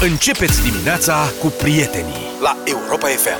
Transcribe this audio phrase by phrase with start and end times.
[0.00, 3.38] Începeți dimineața cu prietenii la Europa FM.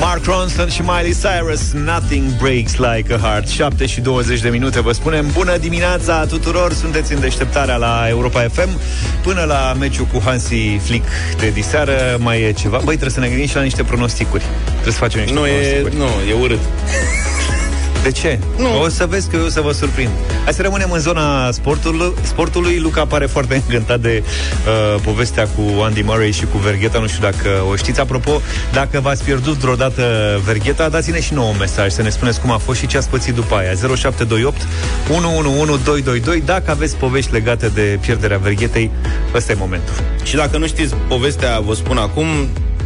[0.00, 3.48] Mark Ronson și Miley Cyrus Nothing breaks like a heart.
[3.48, 6.72] 7 și 20 de minute Vă spunem bună dimineața tuturor.
[6.72, 8.68] Sunteți în deșteptarea la Europa FM
[9.22, 11.06] Până la meciul cu Hansi Flick
[11.38, 12.76] de diseară Mai e ceva?
[12.76, 14.44] Băi, trebuie să ne gândim și la niște pronosticuri.
[14.72, 15.96] Trebuie să facem niște Nu, e, pronosticuri.
[15.96, 16.60] nu, e urât.
[18.02, 18.38] De ce?
[18.58, 18.82] Nu.
[18.82, 20.10] O să vezi că eu o să vă surprind.
[20.44, 22.12] Hai să rămânem în zona sportului.
[22.22, 22.78] sportului.
[22.78, 26.98] Luca pare foarte încântat de uh, povestea cu Andy Murray și cu Vergheta.
[26.98, 28.00] Nu știu dacă o știți.
[28.00, 28.40] Apropo,
[28.72, 30.02] dacă v-ați pierdut vreodată
[30.44, 33.08] Vergheta, dați-ne și nouă un mesaj să ne spuneți cum a fost și ce ați
[33.08, 33.72] pățit după aia.
[33.74, 34.66] 0728
[35.08, 38.90] 111222 Dacă aveți povești legate de pierderea Verghetei,
[39.34, 39.94] ăsta e momentul.
[40.22, 42.26] Și dacă nu știți povestea, vă spun acum,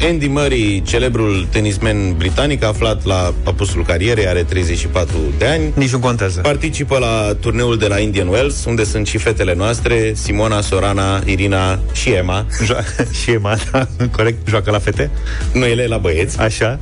[0.01, 5.99] Andy Murray, celebrul tenismen britanic, aflat la apusul carierei, are 34 de ani, Nici nu
[5.99, 6.41] contează.
[6.41, 11.79] participă la turneul de la Indian Wells, unde sunt și fetele noastre, Simona, Sorana, Irina
[11.93, 12.47] și Emma.
[12.65, 12.85] Jo-
[13.23, 15.11] și Emma, da, corect, joacă la fete.
[15.53, 16.39] Nu ele la băieți.
[16.41, 16.79] Așa.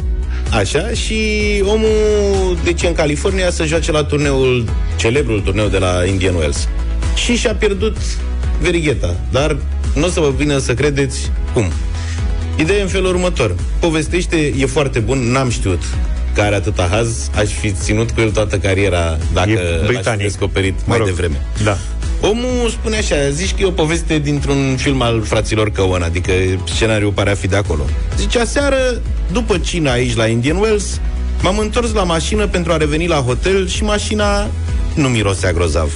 [0.51, 1.17] Așa, și
[1.67, 4.65] omul deci în California să joace la turneul,
[4.97, 6.69] celebrul turneu de la Indian Wells.
[7.15, 7.97] Și și-a pierdut
[8.61, 9.57] verigheta, dar
[9.95, 11.65] nu o să vă vină să credeți cum.
[12.57, 13.55] Ideea e în felul următor.
[13.79, 15.83] Povestește, e foarte bun, n-am știut
[16.35, 19.87] că are atâta haz, aș fi ținut cu el toată cariera dacă E l-aș fi
[19.87, 20.23] britanic.
[20.23, 21.07] descoperit Mă mai rog.
[21.07, 21.47] devreme.
[21.65, 21.79] Da.
[22.21, 26.33] Omul spune așa, zici că e o poveste dintr-un film al fraților Căon, adică
[26.75, 27.85] scenariul pare a fi de acolo.
[28.19, 28.77] Zice, aseară,
[29.33, 31.01] după cina aici la Indian Wells,
[31.43, 34.47] m-am întors la mașină pentru a reveni la hotel și mașina
[34.95, 35.91] nu mirosea grozav.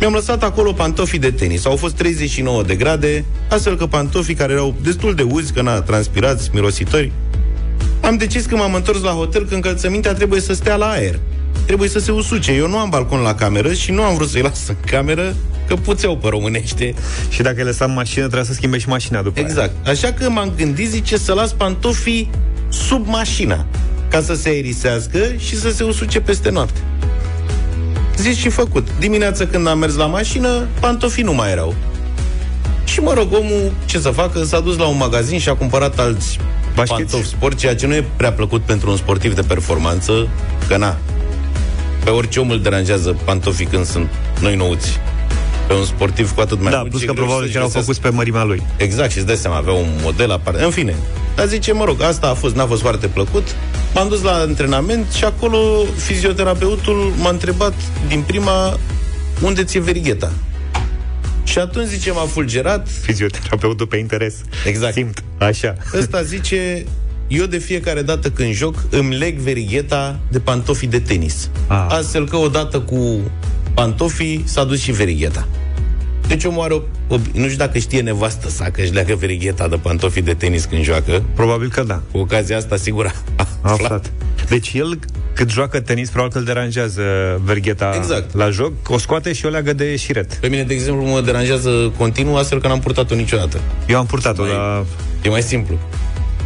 [0.00, 1.64] Mi-am lăsat acolo pantofii de tenis.
[1.64, 5.80] Au fost 39 de grade, astfel că pantofii care erau destul de uzi, că na,
[5.80, 7.12] transpirați, mirositori,
[8.00, 11.18] am decis că m-am întors la hotel că încălțămintea trebuie să stea la aer.
[11.66, 12.52] Trebuie să se usuce.
[12.52, 15.34] Eu nu am balcon la cameră și nu am vrut să-i las în cameră,
[15.66, 16.94] că puțeau pe românește.
[17.28, 19.48] Și dacă îi lăsam în mașină, trebuie să schimbe și mașina după aia.
[19.48, 19.86] Exact.
[19.86, 22.30] Așa că m-am gândit, zice, să las pantofii
[22.68, 23.66] sub mașina,
[24.10, 26.80] ca să se aerisească și să se usuce peste noapte.
[28.16, 28.88] Zis și făcut.
[28.98, 31.74] Dimineața când am mers la mașină, pantofii nu mai erau.
[32.84, 35.98] Și mă rog, omul, ce să facă, s-a dus la un magazin și a cumpărat
[35.98, 36.38] alți
[36.74, 37.00] Bașcheți?
[37.10, 40.28] pantofi sport, ceea ce nu e prea plăcut pentru un sportiv de performanță,
[40.68, 40.96] că na,
[42.04, 44.08] pe orice om îl deranjează pantofii când sunt
[44.40, 45.00] noi nouți.
[45.66, 46.88] Pe un sportiv cu atât mai Da, mult.
[46.90, 48.62] plus și că greu probabil să-și că erau găsească- făcuți pe mărimea lui.
[48.76, 50.62] Exact, și îți dai seama, avea un model aparte.
[50.64, 50.94] În fine,
[51.34, 53.56] dar zice, mă rog, asta a fost, n-a fost foarte plăcut.
[53.94, 57.74] M-am dus la antrenament și acolo fizioterapeutul m-a întrebat
[58.08, 58.78] din prima
[59.42, 60.32] unde ți-e verigheta.
[61.44, 62.88] Și atunci, zice, m-a fulgerat.
[63.02, 64.34] Fizioterapeutul pe interes.
[64.66, 64.92] Exact.
[64.92, 65.22] Simt.
[65.38, 65.74] Așa.
[65.94, 66.84] Ăsta zice,
[67.28, 71.50] eu de fiecare dată când joc îmi leg verigheta de pantofii de tenis.
[71.66, 71.86] Ah.
[71.88, 73.20] Astfel că odată cu
[73.74, 75.48] pantofii s-a dus și verigheta.
[76.32, 79.68] Deci omul are o, o, nu știu dacă știe nevastă sa că își leagă verigheta
[79.68, 81.22] de pantofii de tenis când joacă.
[81.34, 82.00] Probabil că da.
[82.12, 83.06] Cu ocazia asta, sigur,
[83.36, 83.80] a A aflat.
[83.84, 84.10] aflat.
[84.48, 84.98] Deci el,
[85.34, 87.02] cât joacă tenis, probabil că îl deranjează
[87.44, 88.34] vergheta Exact.
[88.34, 90.34] la joc, o scoate și o leagă de șiret.
[90.34, 93.60] Pe mine, de exemplu, mă deranjează continuu, astfel că n-am purtat-o niciodată.
[93.88, 94.84] Eu am purtat-o, Mai- dar...
[95.22, 95.78] E mai simplu.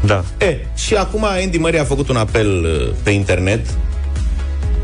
[0.04, 0.24] Da.
[0.38, 3.66] E, și acum Andy Murray a făcut un apel uh, pe internet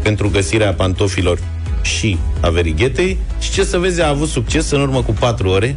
[0.03, 1.39] pentru găsirea pantofilor
[1.83, 5.77] și a verighetei și ce să vezi, a avut succes în urmă cu 4 ore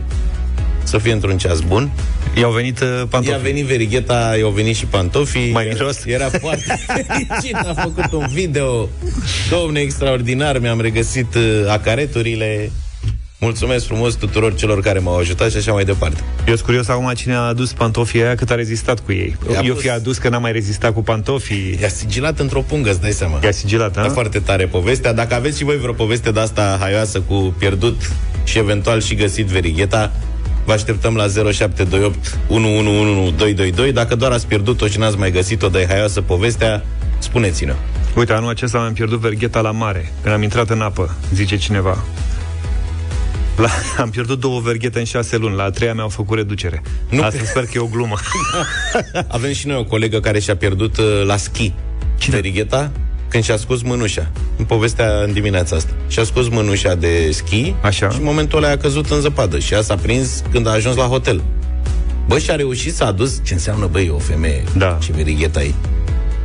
[0.83, 1.91] să fie într-un ceas bun.
[2.37, 3.31] I-au venit uh, pantofii.
[3.31, 5.51] I-a venit verigheta, i-au venit și pantofii.
[5.51, 6.05] Mai Era- miros?
[6.17, 8.89] Era foarte fericit, a făcut un video.
[9.49, 12.71] Domne, extraordinar, mi-am regăsit uh, acareturile.
[13.45, 16.19] Mulțumesc frumos tuturor celor care m-au ajutat și așa mai departe.
[16.47, 19.35] Eu sunt curios acum cine a adus pantofii aia cât a rezistat cu ei.
[19.51, 21.77] I-a Eu pus- fi adus că n-am mai rezistat cu pantofii.
[21.81, 23.39] I-a sigilat într-o pungă, îți dai seama.
[23.43, 24.09] I-a sigilat, E a?
[24.09, 25.13] foarte tare povestea.
[25.13, 28.11] Dacă aveți și voi vreo poveste de asta haioasă cu pierdut
[28.43, 30.11] și eventual și găsit verigheta,
[30.65, 33.91] vă așteptăm la 0728 111222.
[33.91, 36.83] Dacă doar ați pierdut-o și n-ați mai găsit-o, de haioasă povestea,
[37.19, 37.73] spuneți-ne.
[38.15, 42.03] Uite, anul acesta am pierdut vergheta la mare, când am intrat în apă, zice cineva.
[43.57, 43.69] La,
[44.03, 46.81] am pierdut două verghete în șase luni, la a treia mi-au făcut reducere.
[47.09, 47.49] Nu Asta cred.
[47.49, 48.15] sper că e o glumă.
[49.27, 51.73] Avem și noi o colegă care și-a pierdut uh, la schi
[52.17, 52.35] Cine?
[52.35, 52.91] verigheta
[53.27, 54.31] când și-a scos mânușa.
[54.57, 55.91] În povestea în dimineața asta.
[56.07, 58.09] Și-a scos mânușa de schi Așa.
[58.09, 59.59] și în momentul ăla a căzut în zăpadă.
[59.59, 61.41] Și ea s-a prins când a ajuns la hotel.
[62.27, 64.97] Bă, și a reușit să a dus ce înseamnă, băi, o femeie Da.
[65.01, 65.75] și verigheta ei.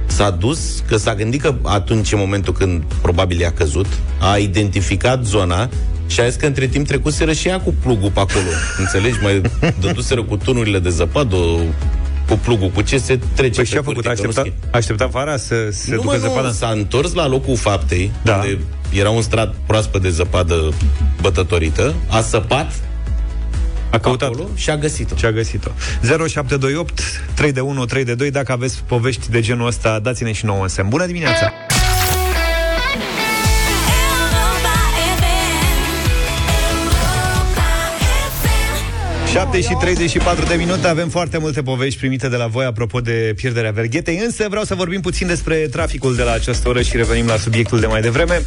[0.06, 3.86] S-a dus, că s-a gândit că atunci, în momentul când probabil i-a căzut,
[4.18, 5.68] a identificat zona
[6.10, 8.46] și a zis că între timp trecuseră și ea cu plugul pe acolo.
[8.78, 9.16] Înțelegi?
[9.22, 9.40] Mai
[9.80, 11.36] dăduseră cu tunurile de zăpadă,
[12.28, 14.06] cu plugul, cu ce se trece Păi pe și a făcut?
[14.06, 16.46] A pârtie, că nu așteptat, a așteptat vara să se nu, ducă mă, zăpada?
[16.46, 18.34] nu, s-a întors la locul faptei, Da.
[18.34, 18.58] unde
[18.92, 20.72] era un strat proaspăt de zăpadă
[21.20, 22.72] bătătorită, a săpat
[23.90, 25.16] A căutat acolo și a găsit-o.
[25.16, 25.70] și a găsit-o.
[26.02, 27.00] 0728
[27.34, 30.62] 3 de 1 3 de 2 Dacă aveți povești de genul ăsta, dați-ne și nouă
[30.62, 30.88] în semn.
[30.88, 31.52] Bună dimineața!
[39.32, 40.88] 7 și 34 de minute.
[40.88, 44.74] Avem foarte multe povești primite de la voi Apropo de pierderea verghetei Însă vreau să
[44.74, 48.42] vorbim puțin despre traficul de la această oră Și revenim la subiectul de mai devreme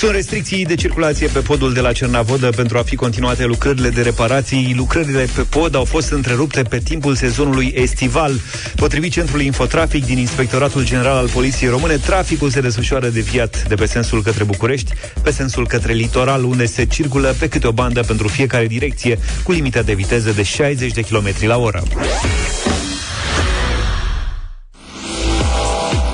[0.00, 4.02] Sunt restricții de circulație pe podul de la Cernavodă Pentru a fi continuate lucrările de
[4.02, 8.32] reparații Lucrările pe pod au fost întrerupte Pe timpul sezonului estival
[8.76, 13.86] Potrivit Centrului Infotrafic din Inspectoratul General al Poliției Române Traficul se desfășoară deviat de pe
[13.86, 14.92] sensul către București
[15.22, 19.52] Pe sensul către litoral Unde se circulă pe câte o bandă pentru fiecare direcție Cu
[19.52, 21.82] limita de viteză viteză de 60 de km la oră.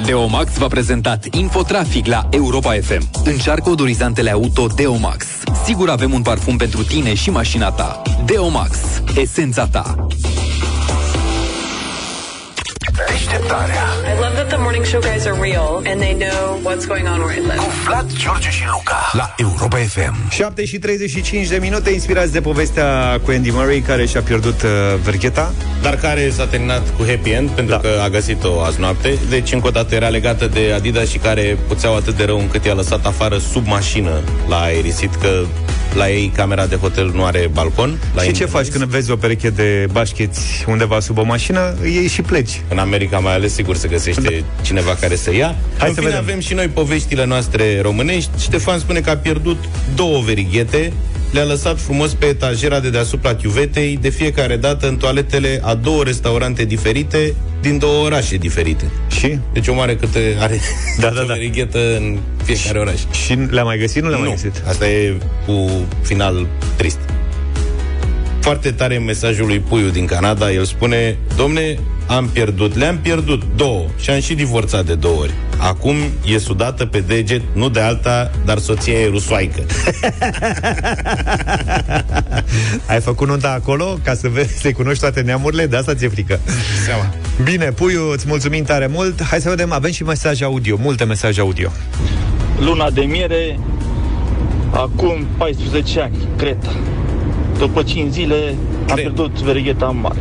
[0.06, 3.08] Deomax v-a prezentat Infotrafic la Europa FM.
[3.24, 5.26] Încearcă odorizantele auto Deomax.
[5.64, 8.02] Sigur avem un parfum pentru tine și mașina ta.
[8.24, 8.78] Deomax.
[9.16, 10.06] Esența ta.
[13.08, 17.06] Deșteptarea I love that the morning show guys are real and they know what's going
[17.08, 17.56] on where I live.
[17.56, 22.40] Cu Vlad, George și Luca La Europa FM 7 și 35 de minute inspirați de
[22.40, 24.68] povestea cu Andy Murray care și-a pierdut uh,
[25.02, 25.52] vergheta.
[25.82, 27.80] Dar care s-a terminat cu happy end pentru Da.
[27.80, 29.18] că a găsit-o azi noapte.
[29.28, 32.64] Deci, încă o dată, era legată de Adidas și care puțeau atât de rău încât
[32.64, 35.28] i-a lăsat afară sub mașină la aerisit, că
[35.94, 37.98] la ei camera de hotel nu are balcon.
[38.14, 38.76] La și ce Indian faci Wells.
[38.76, 41.74] când vezi o pereche de bașcheți undeva sub o mașină?
[41.84, 42.60] Iei și pleci.
[42.68, 45.54] În America mai ales, sigur, se găsește cineva care să ia.
[45.78, 46.24] Hai în să fine, vedem.
[46.28, 48.30] avem și noi poveștile noastre românești.
[48.40, 49.64] Ștefan spune că a pierdut
[49.94, 50.92] două verighete,
[51.30, 56.02] le-a lăsat frumos pe etajera de deasupra chiuvetei, de fiecare dată în toaletele a două
[56.02, 58.84] restaurante diferite, din două orașe diferite.
[59.18, 59.38] Și?
[59.52, 60.60] Deci o mare câte are
[61.00, 61.32] Da, da, o da.
[61.34, 63.00] verighetă în fiecare oraș.
[63.24, 64.02] Și le-a mai găsit?
[64.02, 64.62] Nu le-a mai Nu, găsit?
[64.68, 65.16] asta e
[65.46, 65.68] cu
[66.02, 66.46] final
[66.76, 66.98] trist.
[68.40, 70.52] Foarte tare mesajul lui Puiu din Canada.
[70.52, 75.34] El spune, domne, am pierdut, le-am pierdut două și am și divorțat de două ori.
[75.58, 75.94] Acum
[76.24, 79.62] e sudată pe deget, nu de alta, dar soția e rusoaică.
[82.86, 85.66] Ai făcut nunta acolo ca să vezi, să-i cunoști toate neamurile?
[85.66, 86.40] De asta ți-e frică.
[86.84, 87.14] Seama.
[87.42, 89.22] Bine, Puiu, îți mulțumim tare mult.
[89.22, 91.70] Hai să vedem, avem și mesaje audio, multe mesaje audio.
[92.60, 93.58] luna de miere,
[94.70, 96.70] acum 14 ani, Creta.
[97.58, 98.34] După 5 zile
[98.78, 98.98] am Cred.
[98.98, 100.20] pierdut verigheta în mare.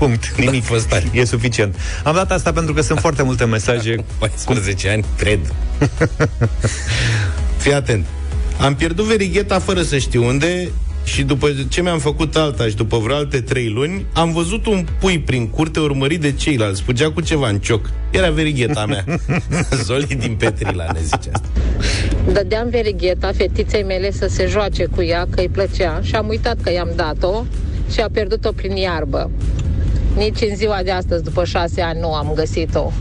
[0.00, 0.62] Punct, nimic.
[0.62, 1.04] a fost tare.
[1.12, 1.76] E suficient.
[2.04, 3.96] Am dat asta pentru că sunt foarte multe mesaje.
[4.18, 5.38] 14 ani, cred.
[7.62, 8.06] Fii atent.
[8.60, 10.70] Am pierdut verigheta fără să știu unde
[11.04, 14.86] și după ce mi-am făcut alta și după vreo alte trei luni, am văzut un
[15.00, 16.82] pui prin curte urmărit de ceilalți.
[16.82, 17.90] Fugea cu ceva în cioc.
[18.10, 19.04] Era verigheta mea.
[19.84, 21.48] Zoli din Petrila ne zice asta.
[22.32, 26.60] Dădeam verigheta fetiței mele să se joace cu ea, că îi plăcea și am uitat
[26.62, 27.44] că i-am dat-o
[27.92, 29.30] și a pierdut-o prin iarbă.
[30.20, 32.92] Nici în ziua de astăzi, după șase ani, nu am găsit-o.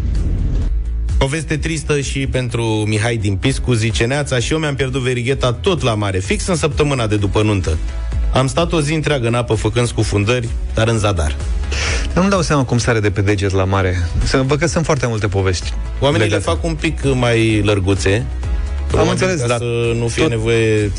[1.17, 5.81] Poveste tristă și pentru Mihai din Piscu, zice Neața și eu mi-am pierdut verigheta tot
[5.81, 7.77] la mare, fix în săptămâna de după nuntă.
[8.33, 11.35] Am stat o zi întreagă în apă făcând scufundări, dar în zadar.
[12.15, 13.95] Eu nu dau seama cum sare de pe deget la mare.
[14.23, 15.73] Să văd că sunt foarte multe povești.
[15.99, 16.45] Oamenii legate.
[16.47, 18.25] le fac un pic mai lărguțe.
[18.87, 20.91] probabil înțeles, ca dar să nu fie tot- nevoie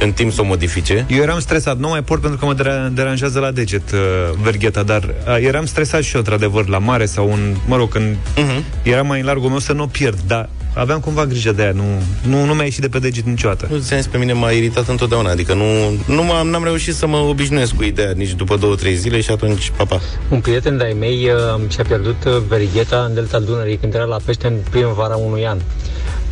[0.00, 1.06] în timp să o modifice.
[1.08, 3.98] Eu eram stresat, nu mai port pentru că mă dera- deranjează la deget uh,
[4.42, 8.16] vergheta, dar uh, eram stresat și eu, într-adevăr, la mare sau în, mă rog, când
[8.16, 8.62] uh-huh.
[8.82, 11.72] era mai în largul meu să nu o pierd, dar aveam cumva grijă de ea,
[11.72, 11.84] nu,
[12.22, 13.68] nu, nu mi-a ieșit de pe deget niciodată.
[13.70, 15.64] Nu ți pe mine m-a iritat întotdeauna, adică nu,
[16.06, 19.30] nu m-am, n-am reușit să mă obișnuiesc cu ideea nici după două, trei zile și
[19.30, 20.00] atunci, papa.
[20.28, 24.16] Un prieten de-ai mei uh, și-a pierdut uh, verigheta în delta Dunării când era la
[24.24, 25.58] pește în primăvara unui an.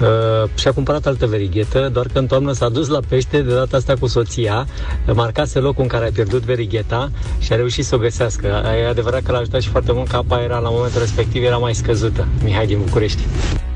[0.01, 3.77] Uh, și-a cumpărat altă verighetă, doar că în toamnă s-a dus la pește, de data
[3.77, 4.67] asta cu soția,
[5.15, 8.47] marcase locul în care a pierdut verigheta și a reușit să o găsească.
[8.83, 11.57] E adevărat că l-a ajutat și foarte mult că apa era la momentul respectiv era
[11.57, 12.27] mai scăzută.
[12.45, 13.23] Mihai din București.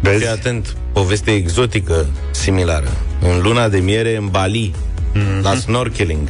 [0.01, 0.19] Vezi?
[0.19, 2.89] Fii atent, poveste exotică similară.
[3.21, 4.75] În luna de miere în Bali,
[5.15, 5.43] mm-hmm.
[5.43, 6.29] la snorkeling.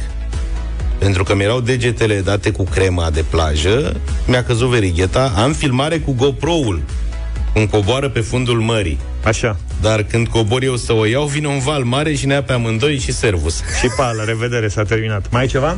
[0.97, 3.95] Pentru că mi-erau degetele date cu crema de plajă,
[4.27, 6.81] mi-a căzut verigheta, am filmare cu GoPro-ul,
[7.53, 8.99] cum coboară pe fundul mării.
[9.23, 9.57] Așa.
[9.81, 12.53] Dar când cobor eu să o iau, vine un val mare și ne ia pe
[12.53, 13.55] amândoi și servus.
[13.55, 15.25] Și pa, la revedere, s-a terminat.
[15.31, 15.77] Mai ai ceva?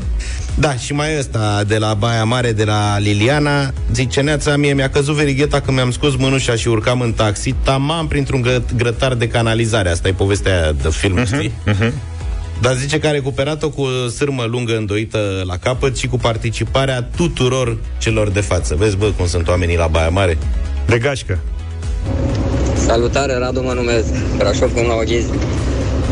[0.56, 4.90] Da, și mai ăsta de la Baia Mare, de la Liliana, zice Neața, mie mi-a
[4.90, 9.28] căzut verigheta când mi-am scos mânușa și urcam în taxi, tamam printr-un gră- grătar de
[9.28, 9.90] canalizare.
[9.90, 11.52] Asta e povestea aia de film, uh-huh, știi?
[11.68, 11.92] Uh-huh.
[12.62, 17.02] Dar zice că a recuperat-o cu o sârmă lungă îndoită la capăt și cu participarea
[17.16, 18.76] tuturor celor de față.
[18.76, 20.38] Vezi, bă, cum sunt oamenii la Baia Mare?
[20.86, 21.40] De gașcă.
[22.86, 25.30] Salutare, Radu mă numesc, Brașov până la Oghizi.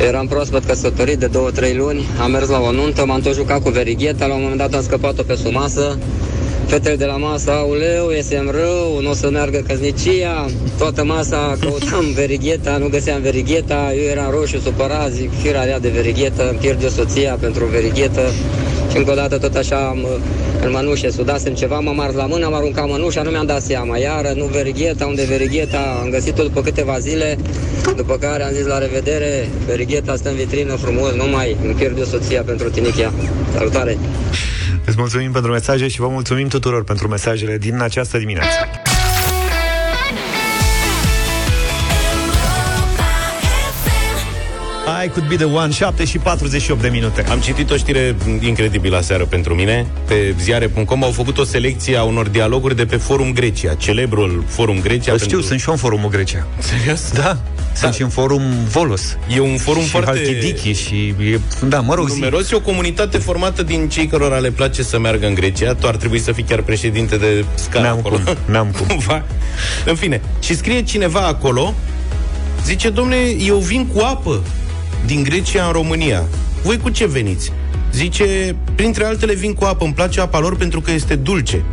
[0.07, 3.69] Eram proaspăt căsătorit de 2-3 luni, am mers la o nuntă, m-am tot jucat cu
[3.69, 5.97] verigheta, la un moment dat am scăpat-o pe sub masă.
[6.65, 10.45] Fetele de la masă, auleu, iesem rău, nu o să meargă căsnicia,
[10.77, 15.89] toată masa căutam verigheta, nu găseam verigheta, eu eram roșu, supărat, zic, firea rea de
[15.89, 18.21] verighetă, îmi pierd eu soția pentru verighetă.
[18.93, 20.07] Și încă o dată tot așa am,
[20.63, 23.97] în mănușe sudasem ceva, m-am ars la mână, am aruncat mănușa, nu mi-am dat seama.
[23.97, 27.37] Iară, nu verigheta, unde verigheta, am găsit-o după câteva zile,
[27.95, 31.97] după care am zis la revedere, verigheta stă în vitrină frumos, nu mai îmi pierd
[31.97, 33.13] eu soția pentru tinichia.
[33.53, 33.97] Salutare!
[34.85, 38.49] Îți mulțumim pentru mesaje și vă mulțumim tuturor pentru mesajele din această dimineață.
[45.03, 47.25] I could be the one, 7 și 48 de minute.
[47.29, 49.85] Am citit o știre incredibilă aseară pentru mine.
[50.07, 54.79] Pe ziare.com au făcut o selecție a unor dialoguri de pe Forum Grecia, celebrul Forum
[54.81, 55.11] Grecia.
[55.11, 56.47] Eu știu, sunt și eu în forumul Grecia.
[56.57, 57.11] Serios?
[57.11, 57.37] Da.
[57.73, 59.17] Sunt și în forum Volos.
[59.35, 60.09] E un forum și foarte...
[60.09, 62.13] Halkidiki și e, da, mă rog, zi.
[62.13, 62.51] numeros.
[62.51, 65.73] E o comunitate formată din cei cărora le place să meargă în Grecia.
[65.73, 68.15] Tu ar trebui să fii chiar președinte de scară N-am acolo.
[68.15, 68.85] cum, n-am cum.
[68.95, 69.23] Cumva.
[69.85, 70.21] În fine.
[70.39, 71.73] Și scrie cineva acolo,
[72.65, 74.41] zice, domne, eu vin cu apă
[75.05, 76.23] din Grecia în România.
[76.63, 77.51] Voi cu ce veniți?
[77.91, 81.63] Zice, printre altele vin cu apă, îmi place apa lor pentru că este dulce.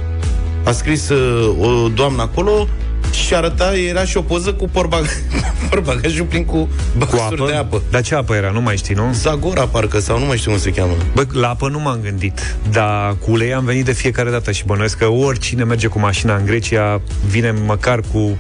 [0.65, 2.69] A scris uh, o doamnă acolo
[3.13, 5.23] și arăta, era și o poză cu porbag-
[5.71, 7.51] porbagajul plin cu Cu baxuri apă?
[7.51, 7.83] de apă.
[7.91, 8.51] Dar ce apă era?
[8.51, 9.03] Nu mai știi, nu?
[9.13, 10.93] Zagora, parcă, sau nu mai știu cum se cheamă.
[11.15, 14.65] Bă, la apă nu m-am gândit, dar cu ulei am venit de fiecare dată și
[14.65, 18.39] bănuiesc că oricine merge cu mașina în Grecia vine măcar cu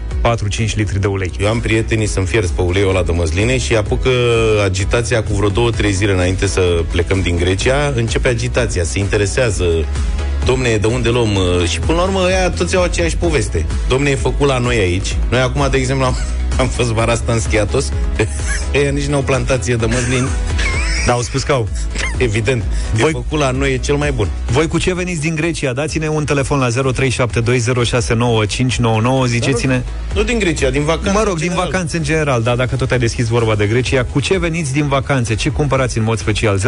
[0.67, 1.31] 4-5 litri de ulei.
[1.41, 4.11] Eu am prietenii să-mi fierți pe uleiul ăla de măsline și apucă
[4.65, 6.61] agitația cu vreo două, trei zile înainte să
[6.91, 7.93] plecăm din Grecia.
[7.95, 9.65] Începe agitația, se interesează
[10.45, 11.35] Domne, de unde luăm?
[11.35, 13.67] uh, Și până la urmă, ăia toți au aceeași poveste.
[13.89, 15.17] Domne, e făcut la noi aici.
[15.31, 16.17] Noi acum, de exemplu, am,
[16.61, 17.93] am fost vara asta în Schiatos.
[18.75, 20.29] Ăia nici nu au plantație de măslin.
[21.07, 21.69] Dar au spus că au.
[22.23, 22.63] Evident.
[22.93, 23.01] Voi...
[23.01, 24.29] Voi- E făcut la noi, e cel mai bun.
[24.51, 25.73] Voi cu ce veniți din Grecia?
[25.73, 26.73] Dați-ne un telefon la 0372069599,
[29.27, 29.83] ziceți-ne...
[30.15, 31.11] Nu din Grecia, din vacanță.
[31.11, 31.65] Mă rog, în din general.
[31.71, 34.89] vacanțe în general, dar dacă tot ai deschis vorba de Grecia, cu ce veniți din
[34.89, 35.35] vacanțe?
[35.35, 36.59] Ce cumpărați în mod special?
[36.59, 36.63] 0372069599.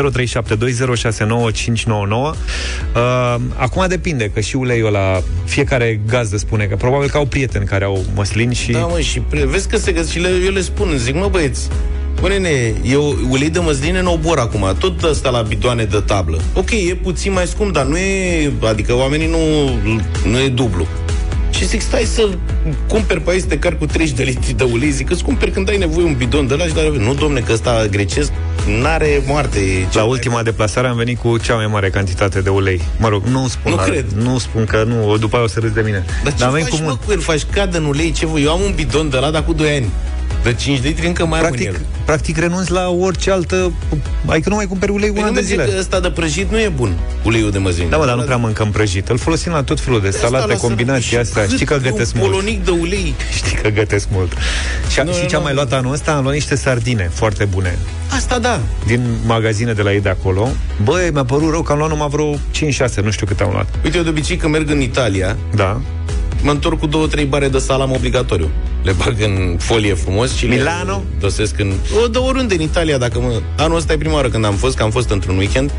[2.94, 7.64] Uh, acum depinde, că și uleiul la fiecare gazdă spune că probabil că au prieteni
[7.66, 8.72] care au măslini și...
[8.72, 11.28] Da, mă, și pre- vezi că se găsesc și le, eu le spun, zic, mă
[11.30, 11.68] băieți,
[12.22, 16.40] Bă, nene, eu ulei de măsline în obor acum, tot ăsta la bidoane de tablă.
[16.54, 19.38] Ok, e puțin mai scump, dar nu e, adică oamenii nu,
[20.30, 20.86] nu e dublu.
[21.50, 22.28] Și zic, stai să
[22.88, 25.68] cumperi pe aici, te car cu 30 de litri de ulei, zic, îți cumperi când
[25.68, 28.32] ai nevoie un bidon de la și dar nu, domne, că ăsta grecesc
[28.80, 29.58] n-are moarte.
[29.58, 32.80] e cel La mai- ultima deplasare am venit cu cea mai mare cantitate de ulei.
[32.98, 34.04] Mă rog, nu spun, Nu la- cred.
[34.16, 36.04] nu spun că nu, după aia o să râzi de mine.
[36.24, 37.04] Dar ce am venit faci, cu mă, mult.
[37.04, 37.20] cu el?
[37.20, 38.42] Faci cadă în ulei, ce voi?
[38.42, 39.88] Eu am un bidon de la, dar cu 2 ani.
[40.42, 41.80] De 5 litri încă mai am în Practic, el.
[42.04, 43.72] practic renunți la orice altă...
[44.26, 45.72] Adică nu mai cumperi ulei Păi una nu de mă zic zile.
[45.72, 47.88] că ăsta de prăjit nu e bun, uleiul de măsline.
[47.88, 49.08] Da, mă, dar nu prea mâncăm prăjit.
[49.08, 51.42] Îl folosim la tot felul de Asta salate, lasă- combinații și astea.
[51.42, 52.32] cât Știi că e gătesc un mult.
[52.32, 53.14] polonic de ulei.
[53.38, 54.32] Știi că gătesc mult.
[54.90, 55.46] Și, Nu, și nu, ce am nu.
[55.46, 56.12] mai luat anul ăsta?
[56.12, 57.78] Am luat niște sardine foarte bune
[58.16, 58.60] Asta da.
[58.86, 60.48] din magazine de la ei de acolo.
[60.82, 62.38] Băi, mi-a părut rău că am luat numai vreo 5-6,
[63.02, 63.66] nu știu cât am luat.
[63.84, 65.80] Uite, eu de obicei când merg în Italia, Da.
[66.42, 68.50] Mă întorc cu două, trei bare de salam obligatoriu.
[68.82, 70.92] Le bag în folie frumos și Milano?
[70.92, 71.72] le dosesc în...
[72.04, 73.40] O, de oriunde în Italia, dacă mă...
[73.56, 75.72] Anul ăsta e prima oară când am fost, că am fost într-un weekend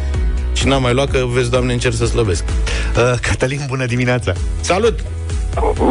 [0.53, 2.43] și n-am mai luat, că vezi, Doamne, încerc să slăbesc.
[2.43, 4.33] Uh, Cătălin, bună dimineața!
[4.61, 4.99] Salut!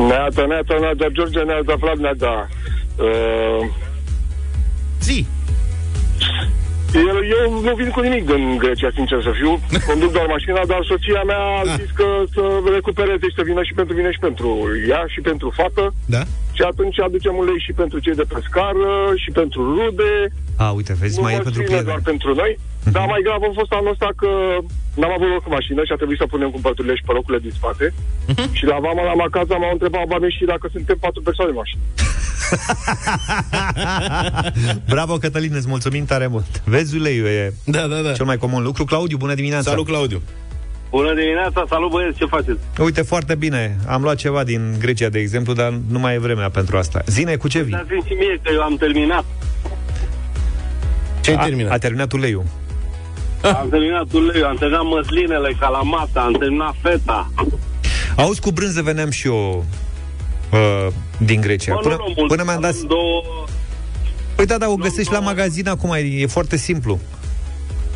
[0.08, 2.48] Neața, neața, neața, George, neața, Vlad, neața.
[2.96, 3.68] Uh,
[5.00, 5.26] Zi!
[6.94, 9.60] Eu, eu nu vin cu nimic din Grecia, sincer să fiu.
[9.88, 12.42] Conduc doar mașina, dar soția mea a zis că să
[12.74, 14.48] recupereze și să vină și pentru mine și pentru
[14.88, 15.94] ea și pentru fată.
[16.06, 16.22] Da?
[16.56, 18.90] Și atunci aducem ulei și pentru cei de pe scară
[19.22, 20.12] și pentru rude.
[20.64, 21.90] A, uite, vezi, nu mai e mă pentru ține prieteni.
[21.90, 22.52] doar pentru noi.
[22.94, 24.30] Dar mai grav a fost anul ăsta că
[25.00, 27.54] n-am avut loc în mașină și a trebuit să punem cumpărăturile și pe locurile din
[27.60, 27.86] spate.
[28.58, 31.82] Și la vama la Macaza m-au întrebat banii și dacă suntem patru persoane în mașină.
[34.94, 36.62] Bravo, Cătălin, îți mulțumim tare mult.
[36.64, 38.12] Vezi, uleiul e Da, da, da.
[38.12, 38.84] cel mai comun lucru.
[38.84, 39.70] Claudiu, bună dimineața!
[39.70, 40.22] Salut, Claudiu!
[40.92, 42.58] Bună dimineața, salut băieți, ce faceți?
[42.78, 43.76] Uite, foarte bine.
[43.88, 47.02] Am luat ceva din Grecia, de exemplu, dar nu mai e vremea pentru asta.
[47.06, 47.72] Zine, cu ce vii?
[47.72, 49.24] Dați-mi și mie că eu am terminat.
[51.20, 51.72] Ce ai A, terminat?
[51.72, 52.44] a terminat uleiul.
[53.60, 57.30] Am terminat uleiul, am terminat măslinele, calamata, am terminat feta.
[58.16, 59.64] Auzi, cu brânză veneam și eu
[60.52, 61.74] uh, din Grecia.
[61.74, 62.70] Bă, Până, nu luăm mult, până mi-am dat...
[62.74, 63.22] avem două...
[64.36, 66.98] Păi da, da, o luăm găsești la două- magazin acum, e, e foarte simplu.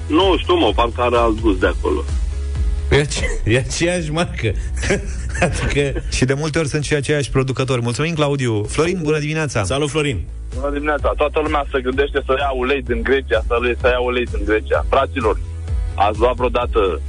[0.07, 2.05] Nu știu, mă, parcă are alt gust de acolo.
[2.91, 4.53] E, ace- e aceeași marcă.
[5.47, 6.01] adică...
[6.11, 7.83] Și de multe ori sunt și aceiași producători.
[7.83, 8.65] Mulțumim, Claudiu.
[8.65, 9.65] Florin, bună dimineața!
[9.65, 10.25] Salut, Florin!
[10.61, 11.13] Bună dimineața.
[11.17, 14.41] Toată lumea se gândește să ia ulei din Grecia, să, le, să ia ulei din
[14.45, 14.87] Grecia.
[14.89, 15.39] Fraților,
[15.95, 17.01] ați luat vreodată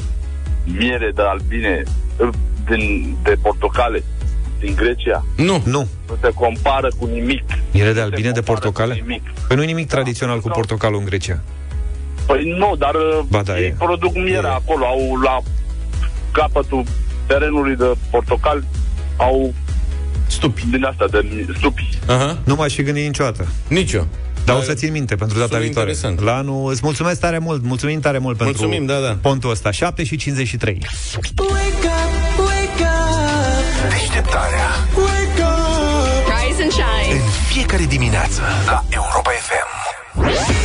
[0.77, 1.83] miere de albine
[2.17, 2.29] uh,
[2.69, 4.03] din, de portocale
[4.59, 5.25] din Grecia?
[5.35, 5.61] Nu.
[5.65, 5.87] Nu.
[6.07, 7.43] Nu se compară cu nimic.
[7.71, 8.93] Miere de Nu se albine de compară portocale?
[8.93, 9.23] cu Nimic.
[9.47, 11.39] Păi nu e nimic tradițional cu portocalul în Grecia.
[12.25, 13.75] Păi nu, dar uh, Ba da, ei e.
[13.77, 15.39] produc mierea acolo, au la
[16.31, 16.83] capătul
[17.27, 18.63] terenului de portocal,
[19.17, 19.53] au
[20.27, 20.65] Stupi.
[20.71, 21.89] din asta de stupi.
[22.07, 22.37] Aha.
[22.43, 23.47] Nu m-aș fi gândit niciodată.
[23.67, 24.03] Nicio.
[24.45, 25.89] Dar o să țin minte pentru data sună viitoare.
[25.89, 26.27] interesant.
[26.27, 29.17] La anul, îți mulțumesc tare mult, mulțumim tare mult Mulțumim, pentru da, da.
[29.21, 29.71] pontul ăsta.
[29.71, 30.77] 7 și 53.
[33.89, 34.67] Deșteptarea
[36.27, 37.11] Rise and shine.
[37.11, 37.19] În
[37.49, 40.56] fiecare dimineață La Europa FM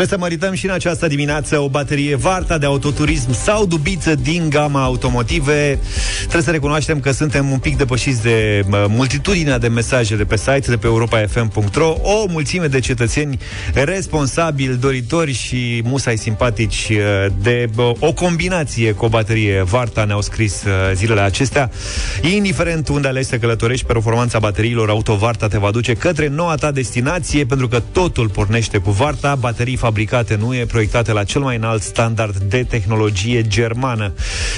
[0.00, 4.48] Trebuie să mărităm și în această dimineață o baterie Varta de autoturism sau dubiță din
[4.48, 5.78] gama automotive.
[6.20, 10.36] Trebuie să recunoaștem că suntem un pic depășiți de mă, multitudinea de mesaje de pe
[10.36, 13.38] site de pe europa.fm.ro o mulțime de cetățeni
[13.74, 20.20] responsabili, doritori și musai simpatici uh, de bă, o combinație cu o baterie Varta ne-au
[20.20, 21.70] scris uh, zilele acestea.
[22.34, 27.44] Indiferent unde alegi să călătorești, performanța bateriilor Autovarta te va duce către noua ta destinație,
[27.44, 31.82] pentru că totul pornește cu Varta, baterii fabricate în UE, proiectate la cel mai înalt
[31.82, 34.12] standard de tehnologie germană.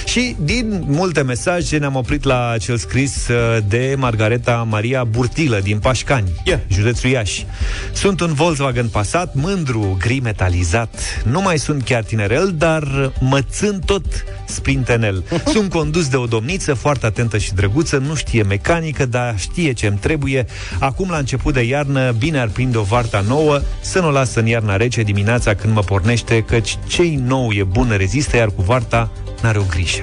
[0.04, 5.78] Și din multe mesaje ne-am oprit la cel scris uh, de Margareta Maria Burtilă din
[5.78, 6.60] Pașcani, Yeah.
[6.68, 7.46] județul Iași.
[7.92, 10.94] Sunt un Volkswagen Passat, mândru, gri metalizat.
[11.24, 14.04] Nu mai sunt chiar tinerel, dar mă țin tot
[14.46, 15.24] sprintenel.
[15.52, 19.98] Sunt condus de o domniță foarte atentă și drăguță, nu știe mecanică, dar știe ce-mi
[19.98, 20.46] trebuie.
[20.78, 24.40] Acum, la început de iarnă, bine ar prinde o varta nouă, să nu o lasă
[24.40, 28.62] în iarna rece dimineața când mă pornește, căci cei nou e bun rezistă, iar cu
[28.62, 29.11] varta
[29.42, 30.02] n-are o grijă.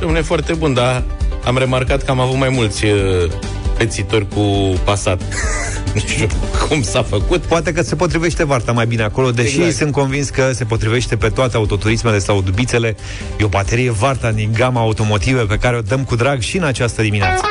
[0.00, 1.02] Dom'le, foarte bun, dar
[1.44, 3.30] am remarcat că am avut mai mulți uh,
[3.78, 4.40] pețitori cu
[4.84, 5.22] pasat.
[5.94, 6.26] nu știu
[6.68, 7.42] cum s-a făcut.
[7.42, 9.76] Poate că se potrivește varta mai bine acolo, deși Exact.
[9.76, 12.96] sunt convins că se potrivește pe toate autoturismele sau dubițele.
[13.38, 16.62] E o baterie varta din gama automotive pe care o dăm cu drag și în
[16.62, 17.44] această dimineață.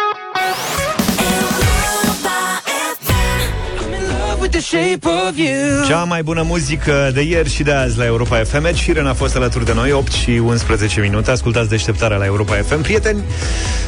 [5.87, 8.65] Cea mai bună muzică de ieri și de azi la Europa FM.
[8.65, 11.31] Ed Sheeran a fost alături de noi 8 și 11 minute.
[11.31, 12.81] Ascultați deșteptarea la Europa FM.
[12.81, 13.23] Prieteni,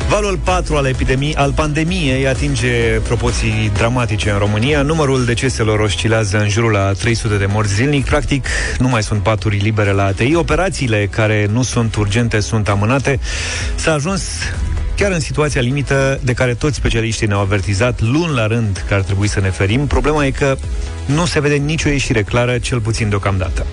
[0.09, 4.81] valul 4 al epidemiei, al pandemiei atinge proporții dramatice în România.
[4.81, 8.05] Numărul deceselor oscilează în jurul la 300 de morți zilnic.
[8.05, 8.45] Practic,
[8.77, 10.35] nu mai sunt paturi libere la ATI.
[10.35, 13.19] Operațiile care nu sunt urgente sunt amânate.
[13.75, 14.21] S-a ajuns
[15.01, 19.01] chiar în situația limită de care toți specialiștii ne-au avertizat luni la rând că ar
[19.01, 19.87] trebui să ne ferim.
[19.87, 20.57] Problema e că
[21.05, 23.65] nu se vede nicio ieșire clară, cel puțin deocamdată.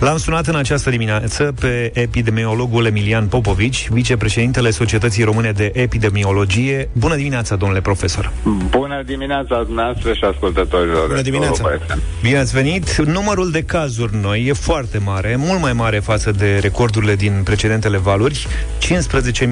[0.00, 6.88] L-am sunat în această dimineață pe epidemiologul Emilian Popovici, vicepreședintele Societății Române de Epidemiologie.
[6.92, 8.32] Bună dimineața, domnule profesor!
[8.68, 11.06] Bună dimineața dumneavoastră și ascultătorilor.
[11.06, 11.62] Bună dimineața.
[11.64, 12.00] Europa FM.
[12.22, 12.96] Bine ați venit!
[12.96, 17.98] Numărul de cazuri noi e foarte mare, mult mai mare față de recordurile din precedentele
[17.98, 18.46] valuri,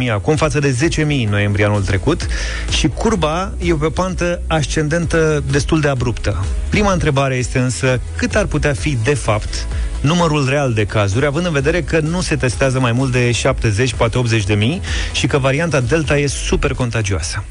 [0.05, 2.27] 15.000 acum față de 10.000 în noiembrie anul trecut
[2.71, 6.45] și curba e pe o pantă ascendentă destul de abruptă.
[6.71, 9.67] Prima întrebare este însă cât ar putea fi de fapt
[10.03, 13.95] numărul real de cazuri, având în vedere că nu se testează mai mult de 70,
[13.95, 14.81] poate 80 de mii
[15.13, 17.45] și că varianta Delta e super contagioasă.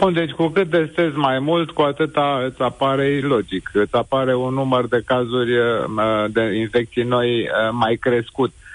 [0.00, 3.70] Bun, deci cu cât testezi mai mult, cu atâta îți apare e logic.
[3.72, 8.50] Îți apare un număr de cazuri uh, de infecții noi uh, mai crescut.
[8.50, 8.67] Uh,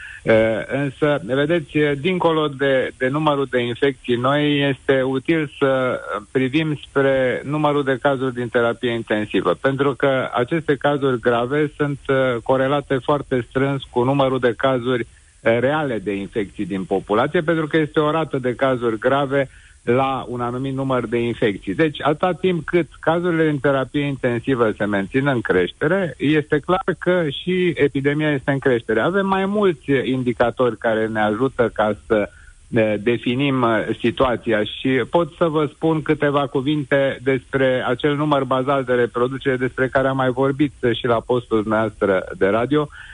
[0.67, 5.99] Însă, vedeți, uh, dincolo de, de numărul de infecții noi, este util să
[6.31, 12.35] privim spre numărul de cazuri din terapie intensivă, pentru că aceste cazuri grave sunt uh,
[12.43, 17.77] corelate foarte strâns cu numărul de cazuri uh, reale de infecții din populație, pentru că
[17.77, 19.49] este o rată de cazuri grave
[19.83, 21.75] la un anumit număr de infecții.
[21.75, 27.23] Deci, atâta timp cât cazurile în terapie intensivă se mențin în creștere, este clar că
[27.29, 28.99] și epidemia este în creștere.
[28.99, 32.29] Avem mai mulți indicatori care ne ajută ca să
[32.67, 33.69] ne definim uh,
[33.99, 39.87] situația și pot să vă spun câteva cuvinte despre acel număr bazal de reproducere despre
[39.87, 42.81] care am mai vorbit uh, și la postul noastră de radio.
[42.81, 43.12] Eh,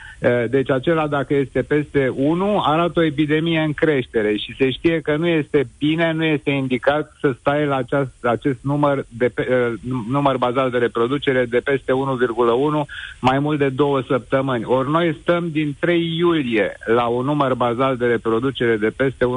[0.50, 5.16] Deci acela dacă este peste 1 arată o epidemie în creștere și se știe că
[5.16, 9.72] nu este bine, nu este indicat să stai la aceast, acest număr, de, pe- eh,
[10.08, 12.86] număr bazal de reproducere de peste 1,1
[13.20, 14.64] mai mult de două săptămâni.
[14.64, 19.30] Ori noi stăm din 3 iulie la un număr bazal de reproducere de peste 1,1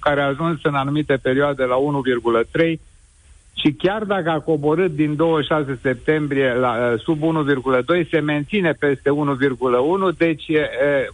[0.00, 2.78] care a ajuns în anumite perioade la 1,3
[3.60, 9.10] și chiar dacă a coborât din 26 septembrie la, uh, sub 1,2, se menține peste
[9.10, 10.56] 1,1, deci uh,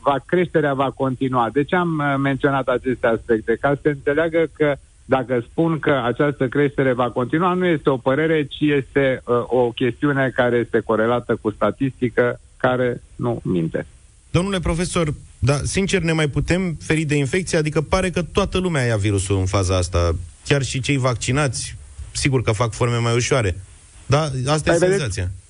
[0.03, 1.49] va, creșterea va continua.
[1.53, 3.57] De ce am uh, menționat aceste aspecte?
[3.61, 7.97] Ca să se înțeleagă că dacă spun că această creștere va continua, nu este o
[7.97, 13.87] părere, ci este uh, o chestiune care este corelată cu statistică care nu minte.
[14.31, 17.59] Domnule profesor, da, sincer, ne mai putem feri de infecție?
[17.59, 20.17] Adică pare că toată lumea ia virusul în faza asta.
[20.45, 21.77] Chiar și cei vaccinați,
[22.17, 23.57] sigur că fac forme mai ușoare.
[24.07, 25.23] Da, asta Hai, e senzația.
[25.23, 25.45] Vedeți?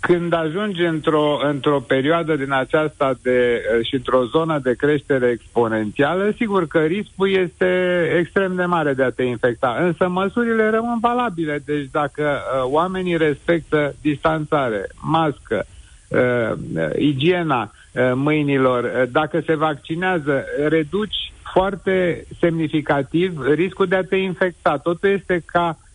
[0.00, 6.66] Când ajungi într-o, într-o perioadă din aceasta de, și într-o zonă de creștere exponențială, sigur
[6.66, 9.76] că riscul este extrem de mare de a te infecta.
[9.80, 11.62] Însă măsurile rămân valabile.
[11.64, 15.66] Deci dacă uh, oamenii respectă distanțare, mască,
[16.08, 16.52] uh,
[16.98, 24.76] igiena uh, mâinilor, uh, dacă se vaccinează, reduci foarte semnificativ riscul de a te infecta.
[24.76, 25.85] Totul este ca uh,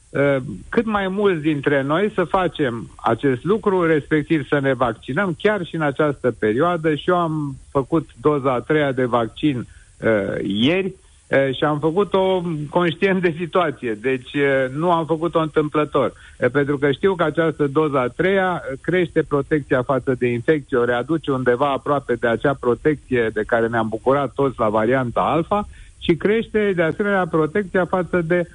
[0.69, 5.75] cât mai mulți dintre noi să facem acest lucru, respectiv să ne vaccinăm chiar și
[5.75, 6.95] în această perioadă.
[6.95, 10.93] Și eu am făcut doza a treia de vaccin uh, ieri
[11.51, 14.31] și am făcut-o conștient de situație, deci
[14.75, 16.13] nu am făcut-o întâmplător,
[16.51, 21.31] pentru că știu că această doză a treia crește protecția față de infecție, o readuce
[21.31, 25.67] undeva aproape de acea protecție de care ne-am bucurat toți la varianta alfa
[25.99, 28.47] și crește de asemenea protecția față de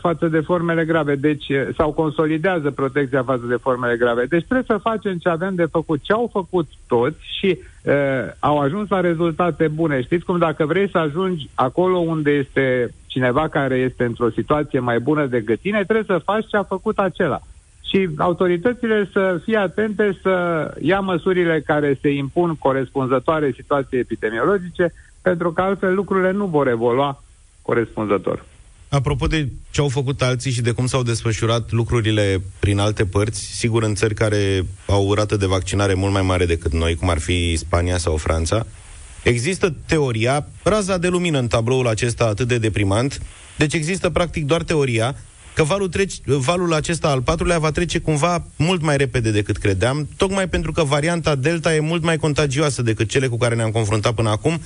[0.00, 1.46] față de formele grave, deci
[1.76, 4.24] sau consolidează protecția față de formele grave.
[4.24, 7.92] Deci trebuie să facem ce avem de făcut, ce au făcut toți și uh,
[8.38, 10.02] au ajuns la rezultate bune.
[10.02, 14.98] Știți cum dacă vrei să ajungi acolo unde este cineva care este într-o situație mai
[14.98, 17.40] bună decât tine, trebuie să faci ce a făcut acela.
[17.88, 25.52] Și autoritățile să fie atente să ia măsurile care se impun corespunzătoare situației epidemiologice, pentru
[25.52, 27.22] că altfel lucrurile nu vor evolua
[27.62, 28.44] corespunzător.
[28.94, 33.40] Apropo de ce au făcut alții și de cum s-au desfășurat lucrurile prin alte părți,
[33.40, 37.08] sigur în țări care au o rată de vaccinare mult mai mare decât noi, cum
[37.08, 38.66] ar fi Spania sau Franța,
[39.22, 43.22] există teoria, raza de lumină în tabloul acesta atât de deprimant,
[43.56, 45.16] deci există practic doar teoria
[45.54, 50.08] că valul, trece, valul acesta al patrulea va trece cumva mult mai repede decât credeam,
[50.16, 54.14] tocmai pentru că varianta Delta e mult mai contagioasă decât cele cu care ne-am confruntat
[54.14, 54.60] până acum,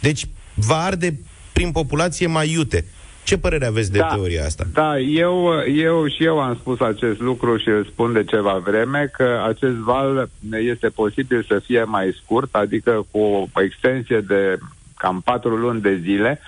[0.00, 1.20] deci va arde
[1.52, 2.84] prin populație mai iute.
[3.24, 4.64] Ce părere aveți de da, teoria asta?
[4.72, 9.10] Da, eu, eu și eu am spus acest lucru și îl spun de ceva vreme,
[9.12, 14.58] că acest val este posibil să fie mai scurt, adică cu o extensie de
[14.96, 16.40] cam patru luni de zile,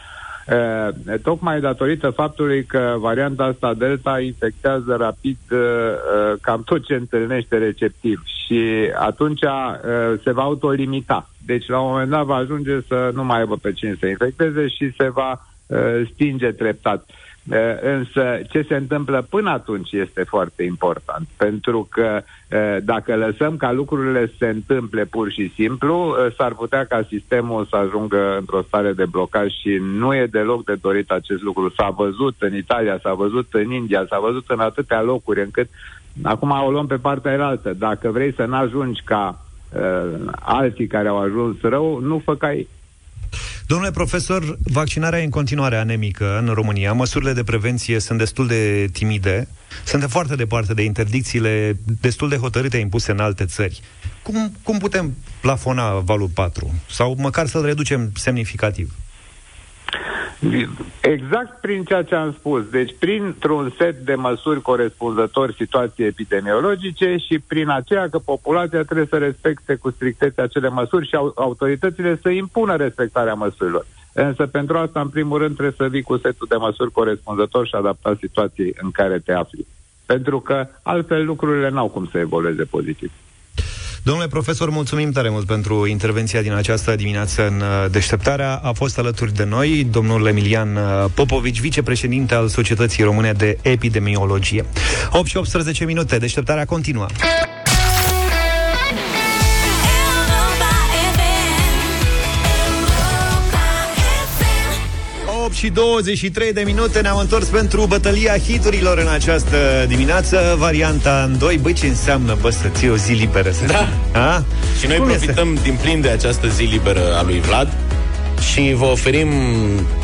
[0.47, 5.59] Uh, tocmai datorită faptului că varianta asta Delta infectează rapid uh,
[6.41, 11.31] cam tot ce întâlnește receptiv și atunci uh, se va autolimita.
[11.47, 14.69] Deci la un moment dat va ajunge să nu mai aibă pe cine să infecteze
[14.69, 15.56] și se va Uh,
[16.13, 17.07] stinge treptat.
[17.51, 23.57] Uh, însă ce se întâmplă până atunci este foarte important, pentru că uh, dacă lăsăm
[23.57, 28.63] ca lucrurile să se întâmple pur și simplu, s-ar putea ca sistemul să ajungă într-o
[28.63, 31.73] stare de blocaj și nu e deloc de dorit acest lucru.
[31.77, 35.69] S-a văzut în Italia, s-a văzut în India, s-a văzut în atâtea locuri încât
[36.23, 37.73] acum o luăm pe partea elaltă.
[37.73, 42.69] Dacă vrei să n-ajungi ca uh, alții care au ajuns rău, nu fă ca ei.
[43.67, 46.93] Domnule profesor, vaccinarea e în continuare anemică în România.
[46.93, 49.49] Măsurile de prevenție sunt destul de timide.
[49.85, 53.81] Suntem foarte departe de interdicțiile destul de hotărâte impuse în alte țări.
[54.23, 56.75] Cum, cum putem plafona valul 4?
[56.91, 58.93] Sau măcar să-l reducem semnificativ?
[61.01, 62.65] Exact prin ceea ce am spus.
[62.65, 69.17] Deci printr-un set de măsuri corespunzător situației epidemiologice și prin aceea că populația trebuie să
[69.17, 73.87] respecte cu strictețe acele măsuri și autoritățile să impună respectarea măsurilor.
[74.13, 77.75] Însă pentru asta, în primul rând, trebuie să vii cu setul de măsuri corespunzător și
[77.75, 79.67] adaptat situației în care te afli.
[80.07, 83.13] Pentru că altfel lucrurile n-au cum să evolueze pozitiv.
[84.07, 88.61] Domnule profesor, mulțumim tare mult pentru intervenția din această dimineață în uh, deșteptarea.
[88.63, 94.65] A fost alături de noi domnul Emilian uh, Popovici, vicepreședinte al Societății Române de Epidemiologie.
[95.11, 97.07] 8 și 18 minute, deșteptarea continuă.
[105.67, 109.57] Și 23 de minute ne-am întors pentru bătălia hiturilor în această
[109.89, 110.57] dimineață.
[110.59, 113.51] Varianta în 2, băi, ce înseamnă, bă, să ții o zi liberă?
[113.51, 113.89] Să da.
[114.21, 114.45] A?
[114.81, 115.69] Și noi Cum profităm este?
[115.69, 117.73] din plin de această zi liberă a lui Vlad
[118.53, 119.29] și vă oferim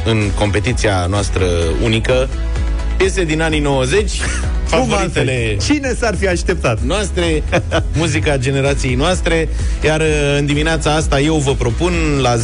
[0.04, 1.44] în competiția noastră
[1.82, 2.28] unică
[2.96, 4.10] piese din anii 90
[4.64, 6.80] favoritele Cine s-ar fi așteptat?
[6.80, 7.42] Noastre,
[7.98, 9.48] muzica generației noastre
[9.84, 10.06] Iar uh,
[10.38, 12.40] în dimineața asta eu vă propun La 0372069599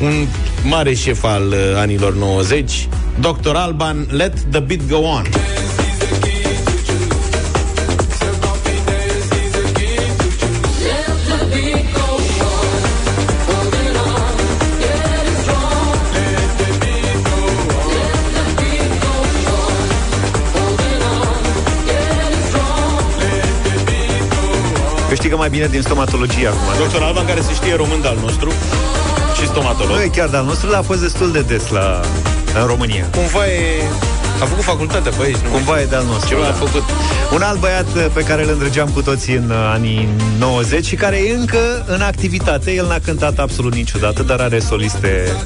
[0.00, 0.26] un
[0.64, 2.88] mare șef al uh, anilor 90,
[3.20, 3.54] Dr.
[3.54, 5.26] Alban, Let the Beat Go On.
[25.08, 26.88] Câștigă mai bine din stomatologie acum.
[26.88, 27.02] Dr.
[27.02, 28.52] Alban, care se știe român al nostru
[29.40, 29.96] și stomatolog.
[29.96, 32.00] Nu e chiar de-al nostru, dar a fost destul de des la,
[32.60, 33.04] în România.
[33.10, 33.82] Cumva e...
[34.42, 35.50] A făcut facultatea pe aici, nu?
[35.50, 36.28] Cumva e de-al nostru.
[36.28, 36.48] Ceva da.
[36.48, 36.82] a făcut.
[37.32, 40.94] Un alt băiat uh, pe care îl îndrăgeam cu toții în uh, anii 90 și
[40.94, 42.72] care e încă în activitate.
[42.72, 45.36] El n-a cântat absolut niciodată, dar are soliste...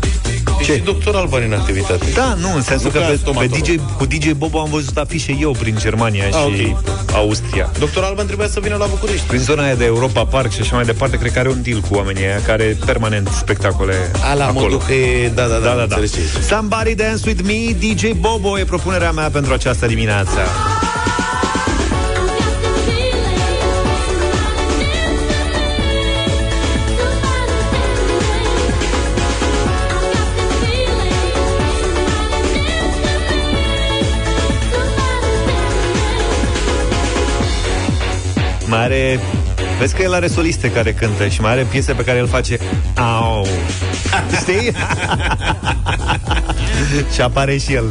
[0.65, 0.73] Ce?
[0.73, 2.07] Și doctor Alban în activitate.
[2.15, 3.59] Da, nu, în sensul Nu că ca pe, pe stomatolog.
[3.59, 6.77] DJ, cu DJ Bobo am văzut afișe eu prin Germania Ah, și
[7.15, 7.71] Austria.
[7.79, 9.27] Doctor Alban trebuia să vină la București.
[9.27, 11.81] Prin zona aia de Europa Park și așa mai departe, cred că are un deal
[11.81, 13.95] cu oamenii aia care permanent spectacole
[14.31, 14.61] A, la acolo.
[14.61, 15.29] modul că e...
[15.29, 15.83] Da, da, da, Da, da, da.
[15.83, 16.43] înțeles ce zici.
[16.49, 20.39] Somebody Dance With Me, DJ Bobo e propunerea mea pentru această dimineață.
[38.73, 39.21] Mai are...
[39.79, 42.59] Vezi că el are soliste care cântă și mai are piese pe care el face
[42.97, 43.47] Au
[44.41, 44.61] Știi?
[47.15, 47.85] și apare și el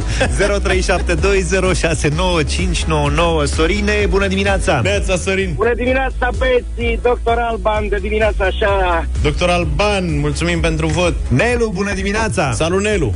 [3.42, 4.80] 0372069599 Sorine, bună dimineața!
[4.82, 5.52] Neața, Sorin!
[5.54, 6.98] Bună dimineața, băieții!
[7.02, 9.06] Doctor Alban, de dimineața așa.
[9.22, 11.14] Doctor Alban, mulțumim pentru vot.
[11.28, 12.52] Nelu, bună dimineața!
[12.52, 13.14] Salut, Nelu!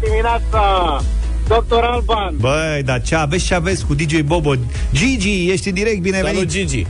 [0.00, 1.00] Dimineața,
[1.48, 2.34] Doctor Alban.
[2.38, 4.52] Băi, dar ce aveți și aveți cu DJ Bobo
[4.92, 6.86] Gigi, ești în direct, binevenit Salut, Gigi!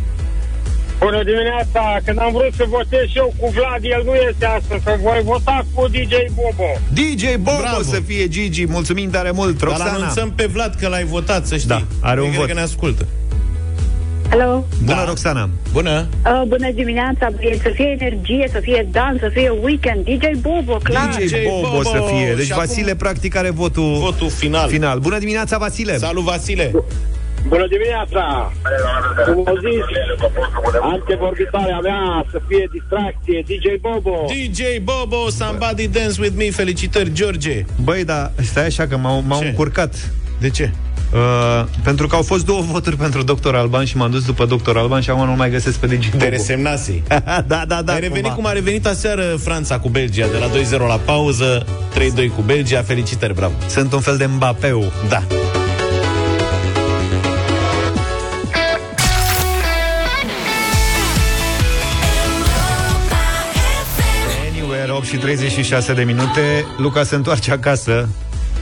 [0.99, 1.99] Bună dimineața!
[2.05, 5.21] Când am vrut să votez și eu cu Vlad, el nu este astăzi, să voi
[5.25, 6.69] vota cu DJ Bobo.
[6.93, 7.83] DJ Bobo Bravo.
[7.83, 11.57] să fie Gigi, mulțumim tare mult Dar Roxana anunțăm pe Vlad că l-ai votat, să
[11.57, 11.69] știi.
[11.69, 12.47] Da, are un Cred vot.
[12.49, 13.07] că ne ascultă.
[14.31, 15.05] Alo, Bună, Da.
[15.05, 16.07] Roxana Bună!
[16.27, 20.73] uh, bună dimineața, băieți, să fie energie, să fie dans, să fie weekend, DJ Bobo,
[20.83, 21.09] clar.
[21.19, 21.83] DJ Bobo, Bobo.
[21.83, 24.69] să fie Deci Și acum- Vasile practic are votul, Votul final.
[24.69, 26.71] final Bună dimineața, Vasile Salut, Vasile!
[27.49, 28.53] Bună dimineața!
[29.27, 29.85] Cum au zis,
[30.93, 34.25] antevorbitoarea mea să fie distracție, DJ Bobo.
[34.29, 37.65] DJ Bobo, Somebody Dance With Me, felicitări, George!
[37.85, 39.47] Băi, da, stai așa că m-au, m-au Ce?
[39.47, 40.11] încurcat
[40.41, 40.71] De ce?
[41.13, 43.55] Uh, pentru că au fost două voturi pentru Dr.
[43.55, 44.77] Alban și m-am dus după Dr.
[44.77, 46.31] Alban și acum nu mai găsesc pe DJ Te Bobo.
[46.31, 47.03] resemnase.
[47.47, 47.93] da, da, da.
[47.93, 48.35] Ai revenit cumva.
[48.35, 52.83] cum a revenit aseară Franța cu Belgia, de la 2-0 la pauză, 3-2 cu Belgia,
[52.83, 53.55] felicitări, bravo!
[53.69, 54.93] Sunt un fel de Mbappeu.
[55.09, 55.23] Da.
[64.51, 66.67] Anywhere, 8 și 36 de minute.
[66.77, 68.09] Luca se întoarce acasă.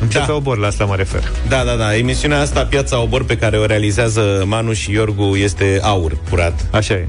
[0.02, 0.34] În piața Da.
[0.34, 1.22] Obor, la asta mă refer.
[1.48, 1.96] Da, da, da.
[1.96, 6.66] Emisiunea asta, Piața Obor, pe care o realizează Manu și Iorgu, este aur curat.
[6.70, 7.08] Așa e.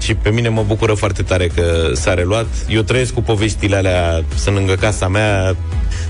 [0.00, 2.46] Și pe mine mă bucură foarte tare că s-a reluat.
[2.68, 5.56] Eu trăiesc cu poveștile alea, sunt lângă casa mea,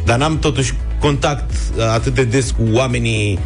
[0.05, 3.39] dar n-am totuși contact uh, atât de des cu oamenii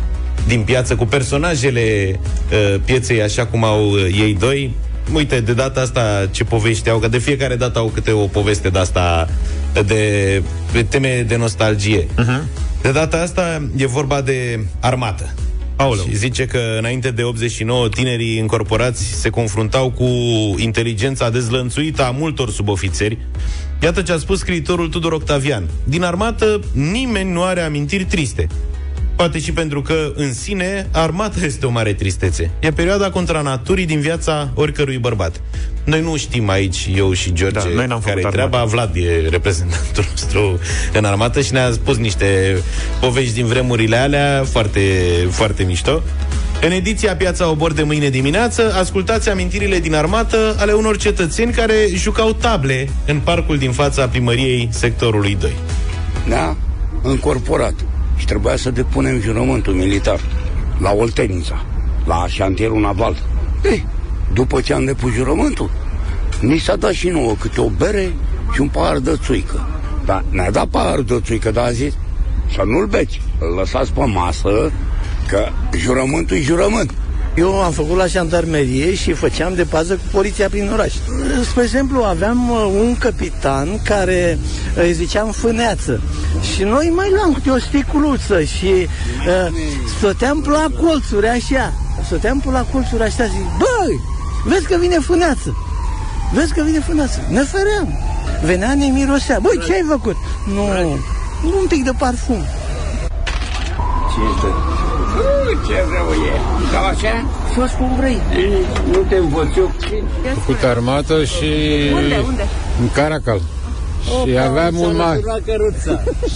[0.46, 2.18] din piață, cu personajele
[2.52, 4.74] uh, pieței, așa cum au uh, ei doi.
[5.14, 8.68] Uite, de data asta ce povești au, că de fiecare dată au câte o poveste
[8.68, 9.28] de asta
[9.86, 12.06] de pe teme de nostalgie.
[12.06, 12.42] Uh-huh.
[12.82, 15.34] De data asta e vorba de armată.
[15.76, 16.04] Aoleu.
[16.04, 20.04] Și zice că înainte de 89 tinerii încorporați se confruntau cu
[20.56, 23.18] inteligența dezlănțuită a multor subofițeri.
[23.82, 25.68] Iată ce a spus scriitorul Tudor Octavian.
[25.84, 28.46] Din armată nimeni nu are amintiri triste.
[29.18, 32.50] Poate și pentru că, în sine, armata este o mare tristețe.
[32.58, 35.40] E perioada contra naturii din viața oricărui bărbat.
[35.84, 38.64] Noi nu știm aici, eu și George, Da, noi n-am care e făcut treaba.
[38.64, 40.60] Vlad e reprezentantul nostru
[40.92, 42.58] în armată și ne-a spus niște
[43.00, 44.80] povești din vremurile alea foarte,
[45.30, 46.02] foarte mișto.
[46.62, 51.74] În ediția Piața Obor de mâine dimineață, ascultați amintirile din armată ale unor cetățeni care
[51.94, 55.52] jucau table în parcul din fața primăriei sectorului 2.
[56.24, 56.56] ne-a
[57.02, 57.74] încorporat
[58.18, 60.20] și trebuia să depunem jurământul militar
[60.78, 61.64] la Oltenița,
[62.06, 63.16] la șantierul naval.
[63.64, 63.86] Ei,
[64.32, 65.70] după ce am depus jurământul,
[66.40, 68.12] ni s-a dat și nouă câte o bere
[68.52, 69.66] și un pahar de țuică.
[70.04, 71.94] Dar ne-a dat paharul de țuică, dar a zis
[72.54, 74.72] să nu-l beci, îl lăsați pe masă,
[75.28, 76.94] că jurământul e jurământ.
[77.38, 80.94] Eu am făcut la jandarmerie și făceam de pază cu poliția prin oraș.
[81.50, 84.38] Spre exemplu, aveam uh, un capitan care
[84.76, 86.00] uh, îi ziceam fâneață
[86.54, 88.88] și noi mai luam câte o sticuluță și uh,
[89.98, 91.72] stăteam pe la colțuri așa.
[92.04, 94.00] Stăteam pe la colțuri așa zic, băi,
[94.44, 95.56] vezi că vine fâneață.
[96.34, 97.20] Vezi că vine fâneață.
[97.30, 97.98] Ne feream.
[98.44, 99.38] venea, ne mirosea.
[99.38, 100.16] Băi, ce ai făcut?
[100.46, 102.44] Nu, un pic de parfum.
[104.14, 104.77] Ce
[105.18, 105.72] este?
[105.72, 106.34] Ce rău e.
[106.72, 107.24] Cam așa?
[107.54, 108.20] Fă cum vrei.
[108.92, 109.72] Nu te învăț eu.
[110.34, 111.44] făcut armată și
[111.94, 112.46] Unde, unde?
[112.80, 113.40] în Caracal.
[114.24, 115.20] Și aveam un mai,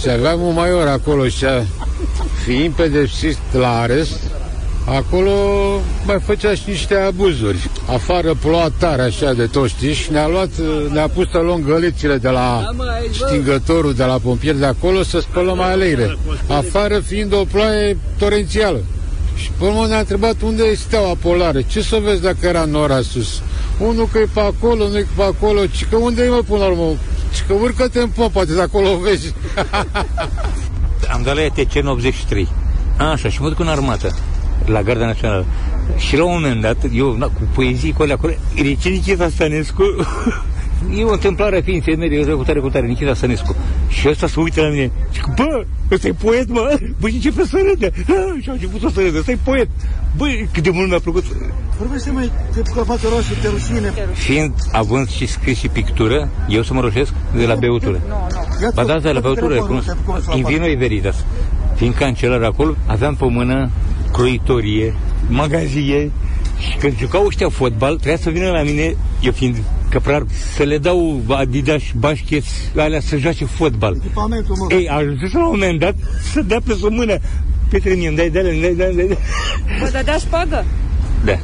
[0.01, 1.63] și aveam un maior acolo și a,
[2.43, 4.19] fiind pedepsit la arest,
[4.85, 5.31] acolo
[6.05, 7.69] mai făcea și niște abuzuri.
[7.91, 10.49] Afară ploua tare așa de tot, știi, și ne-a luat,
[10.91, 12.69] ne-a pus să luăm gălețile de la
[13.11, 16.17] stingătorul de la pompieri de acolo să spălăm aleile.
[16.47, 18.83] Afară fiind o ploaie torențială.
[19.35, 21.61] Și pe urmă ne-a întrebat unde e steaua polară.
[21.61, 23.41] Ce să vezi dacă era nora sus?
[23.79, 26.59] Unul că e pe acolo, unul e pe acolo, ci că unde e mă până
[26.59, 26.97] la urmă?
[27.33, 29.33] Și că urcă-te în pop, poate de acolo o vezi.
[31.13, 32.47] Am dat la ETC în 83.
[32.97, 34.15] Așa, și mă duc în armată,
[34.65, 35.45] la Garda Națională.
[35.97, 39.83] Și la un moment dat, eu na, cu poezii cu alea acolo, Rice Nichita Stănescu,
[40.99, 43.55] e o întâmplare fiind femeie, eu cu tare, cu tare, Nichita Stănescu.
[43.87, 47.15] Și ăsta se uită la mine, și că, bă, ăsta e poet, mă, bă, și
[47.15, 47.91] începe să râde.
[47.95, 49.69] Ah, Și a început să râde, ăsta e poet.
[50.17, 51.23] Bă, cât de mult mi-a plăcut.
[51.77, 53.93] Vorbește mai de căpată roșu, te rușine.
[54.13, 58.01] Fiind având și scris și pictură, eu să mă roșesc de la beutură.
[58.73, 59.81] Ba da, de la beutură, cum,
[60.35, 61.25] in vino e veritas.
[61.75, 63.69] Fiind cancelar acolo, aveam pe mână
[64.13, 64.93] croitorie,
[65.29, 66.11] magazie
[66.59, 69.55] și când jucau ăștia fotbal, trebuia să vină la mine, eu fiind
[69.89, 70.23] căprar,
[70.55, 73.95] să le dau Adidas, bașcheți, alea să joace fotbal.
[73.95, 74.75] Echipamentul, mă.
[74.75, 75.95] Ei, a ajuns la un moment dat
[76.31, 77.17] să dea pe sub mână.
[77.69, 79.17] Petre, mie îmi dai de alea, îmi dai de alea.
[79.79, 80.65] Vă dădea șpagă?
[81.25, 81.39] Da.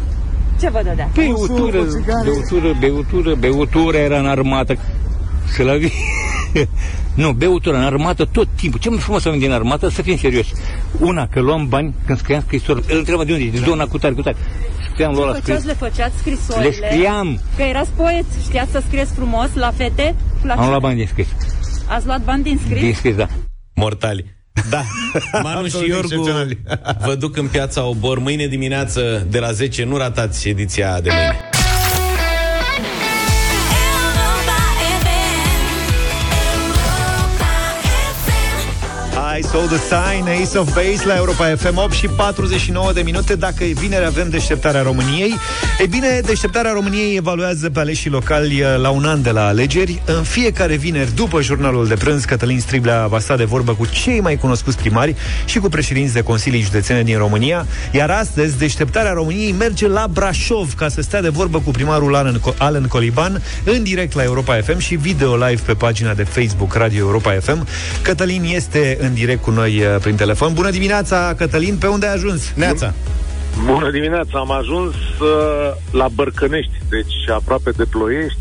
[0.60, 1.10] Ce vă dădea?
[1.14, 1.86] Beutură,
[2.24, 4.78] beutură, beutură, beutură era în armată.
[5.56, 5.92] Să la vi...
[7.14, 8.80] Nu, beutură în armată tot timpul.
[8.80, 10.52] Ce mai frumos să din armată, să fim serioși.
[11.00, 12.84] Una, că luam bani când scriam scrisori.
[12.88, 14.36] Îl întreba de unde e, de zona cu tare, cu tare.
[14.92, 15.54] Scriam, lua la Ce scris.
[15.56, 15.68] făceați?
[15.68, 16.68] Le făceați scrisorile?
[16.80, 17.42] Le scriam.
[17.56, 20.16] Că erați poet, știați să scrieți frumos la fete?
[20.44, 20.70] La Am cine?
[20.70, 21.28] luat bani din scris.
[21.88, 22.82] Ați luat bani din scris?
[22.82, 23.28] Din scris, da.
[23.76, 24.26] Mortali.
[24.70, 24.82] Da,
[25.44, 26.58] Manu și Absolut Iorgu excepționali.
[27.06, 29.84] vă duc în piața Obor mâine dimineață de la 10.
[29.84, 31.49] Nu ratați ediția de mâine.
[39.40, 43.36] I saw the sign, Ace of Base la Europa FM 8 și 49 de minute.
[43.36, 45.34] Dacă e vineri, avem deșteptarea României.
[45.80, 50.02] E bine, deșteptarea României evaluează pe aleșii locali uh, la un an de la alegeri.
[50.06, 54.20] În fiecare vineri, după jurnalul de prânz, Cătălin Striblea va sta de vorbă cu cei
[54.20, 57.66] mai cunoscuți primari și cu președinți de consilii județene din România.
[57.92, 62.42] Iar astăzi, deșteptarea României merge la Brașov ca să stea de vorbă cu primarul Alan,
[62.58, 67.00] Alan Coliban în direct la Europa FM și video live pe pagina de Facebook Radio
[67.00, 67.68] Europa FM.
[68.02, 70.54] Cătălin este în direct cu noi uh, prin telefon.
[70.54, 72.54] Bună dimineața, Cătălin, pe unde ai ajuns?
[72.56, 72.94] Neața.
[73.66, 78.40] Bună dimineața, am ajuns uh, la Bărcănești, deci aproape de Ploiești.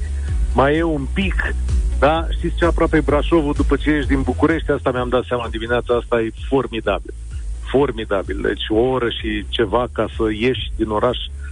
[0.55, 1.55] Mai e un pic,
[1.99, 2.27] da?
[2.37, 4.71] Știți ce aproape e Brașovul după ce ești din București?
[4.71, 7.15] Asta mi-am dat seama dimineața asta, e formidabil.
[7.71, 8.39] Formidabil.
[8.43, 11.17] Deci o oră și ceva ca să ieși din oraș.
[11.17, 11.48] Uh,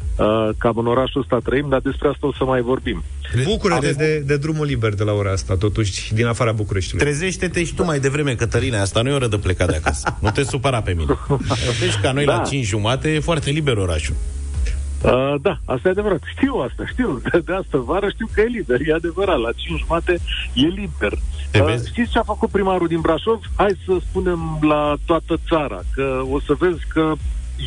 [0.59, 3.03] cam în orașul ăsta trăim, dar despre asta o să mai vorbim.
[3.45, 7.07] Bucură-te de, de drumul liber de la ora asta, totuși, din afara Bucureștiului.
[7.07, 10.17] Trezește-te și tu mai devreme, Cătăline, asta nu e oră de plecat de acasă.
[10.21, 11.19] Nu te supăra pe mine.
[11.81, 12.37] Deci ca noi Da.
[12.37, 14.15] la 5 jumate e foarte liber orașul.
[15.03, 16.21] Uh, da, asta e adevărat.
[16.37, 17.21] Știu asta, știu.
[17.31, 18.81] De, de asta vară știu că e liber.
[18.87, 20.13] E adevărat, la 5 jumate
[20.55, 21.13] e liber.
[21.61, 23.41] Uh, știți ce a făcut primarul din Brașov?
[23.57, 27.13] Hai să spunem la toată țara, că o să vezi că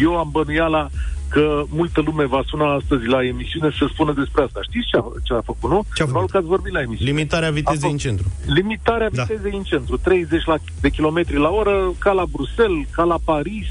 [0.02, 0.90] eu am bănuiala
[1.30, 4.60] că multă lume va suna astăzi la emisiune să spună despre asta.
[4.62, 5.84] Știți ce a, ce a făcut, nu?
[5.96, 6.30] Ce a făcut?
[6.30, 7.12] că ați vorbit la emisiune.
[7.12, 8.26] Limitarea vitezei în centru.
[8.46, 9.24] Limitarea Da.
[9.24, 13.68] vitezei în centru, 30 la, de kilometri la oră, ca la Bruxelles, ca la Paris.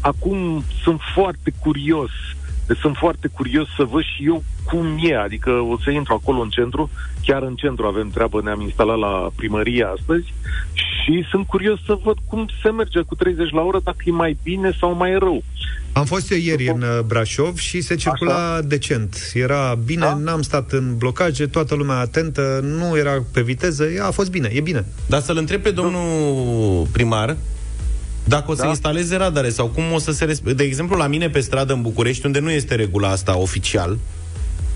[0.00, 2.10] Acum sunt foarte curios,
[2.74, 6.48] sunt foarte curios să văd și eu cum e, adică o să intru acolo în
[6.48, 6.90] centru,
[7.22, 10.34] chiar în centru avem treabă, ne-am instalat la primărie astăzi
[10.72, 14.36] și sunt curios să văd cum se merge cu 30 la oră, dacă e mai
[14.42, 15.42] bine sau mai rău.
[15.92, 19.30] Am fost eu ieri în uh, Brașov și se circula decent.
[19.34, 20.14] Era bine, Da?
[20.14, 24.60] n-am stat în blocaje, toată lumea atentă, nu era pe viteză, a fost bine, e
[24.60, 24.84] bine.
[25.08, 27.36] Dar să-l întreb pe domnul primar
[28.30, 28.68] dacă o să Da.
[28.68, 30.24] instaleze radare sau cum o să se...
[30.24, 33.98] Respe- de exemplu, la mine pe stradă în București, unde nu este regula asta oficial,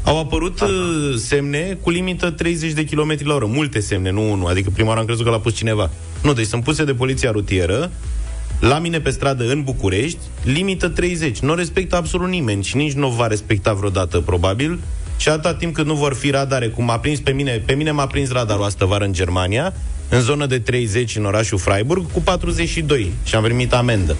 [0.05, 0.69] au apărut uh,
[1.17, 3.47] semne cu limită 30 de km la oră.
[3.47, 4.49] Multe semne, nu unul.
[4.49, 5.91] Adică prima oară am crezut că l-a pus cineva.
[6.23, 7.91] Nu, deci sunt puse de poliția rutieră
[8.61, 11.39] la mine pe stradă în București, limită 30.
[11.39, 14.79] Nu respectă absolut nimeni și nici nu o va respecta vreodată, probabil.
[15.17, 17.91] Și atâta timp cât nu vor fi radare, cum a prins pe mine, pe mine
[17.91, 19.73] m-a prins radarul astă vară în Germania,
[20.09, 24.17] în zonă de 30 în orașul Freiburg, cu 42 și am primit amendă.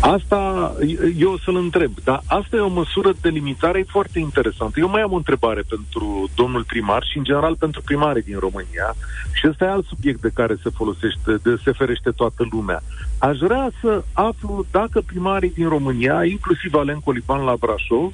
[0.00, 0.72] Asta
[1.18, 4.80] eu o să-l întreb, dar asta e o măsură de limitare foarte interesantă.
[4.80, 8.94] Eu mai am o întrebare pentru domnul primar și în general pentru primarii din România
[9.32, 12.82] și ăsta e alt subiect de care se folosește, de se ferește toată lumea.
[13.18, 18.12] Aș vrea să aflu dacă primarii din România, inclusiv Alen Coliban la Brașov,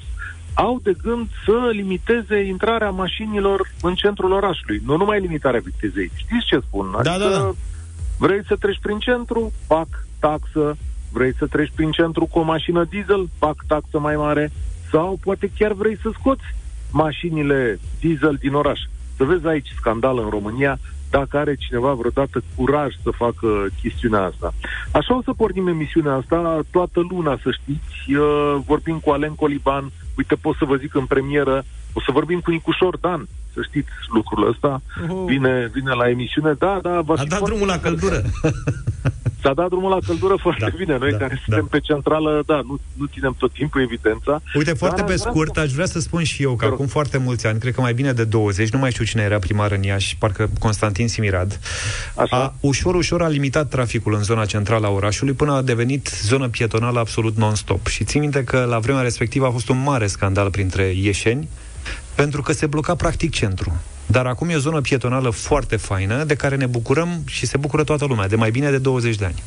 [0.55, 4.83] au de gând să limiteze intrarea mașinilor în centrul orașului.
[4.85, 6.11] Nu numai limitarea vitezei.
[6.15, 6.91] Știți ce spun?
[7.03, 7.51] Da, da, da.
[8.19, 9.53] Vrei să treci prin centru?
[9.67, 9.89] Pac,
[10.19, 10.77] taxă.
[11.13, 13.29] Vrei să treci prin centru cu o mașină diesel?
[13.39, 14.53] Pac, taxă mai mare.
[14.91, 16.45] Sau poate chiar vrei să scoți
[16.91, 18.81] mașinile diesel din oraș.
[19.17, 20.79] Să vezi aici scandal în România
[21.11, 24.55] dacă are cineva vreodată curaj să facă chestiunea asta.
[24.93, 28.19] Așa o să pornim emisiunea asta toată luna, să știți.
[28.19, 29.91] Uh, vorbim cu Alen Coliban,
[30.21, 33.91] uite, pot să vă zic în premieră, o să vorbim cu Nicușor Dan, să știți
[34.17, 34.81] lucrul ăsta.
[34.81, 35.27] Uh-huh.
[35.27, 37.01] Vine, vine la emisiune, da, da.
[37.01, 38.23] Va A dat drumul la căldură.
[39.43, 40.97] S-a dat drumul la căldură foarte Da, bine.
[40.99, 41.41] Noi da, care da.
[41.45, 44.41] suntem pe centrală, da, nu, nu ținem tot timpul evidența.
[44.55, 46.65] Uite, foarte Dar pe aș vrea scurt, să- aș vrea să spun și eu că
[46.65, 49.39] acum foarte mulți ani, cred că mai bine de 20, nu mai știu cine era
[49.39, 51.61] primar în Iași, parcă Constantin Simirad,
[52.31, 56.49] a, ușor, ușor a limitat traficul în zona centrală a orașului până a devenit zonă
[56.49, 57.87] pietonală absolut non-stop.
[57.87, 61.49] Și țin minte că la vremea respectivă a fost un mare scandal printre ieșeni,
[62.21, 63.73] pentru că se bloca practic centru.
[64.07, 67.85] Dar acum e o zonă pietonală foarte faină, de care ne bucurăm și se bucură
[67.85, 69.43] toată lumea, de mai bine de 20 de ani.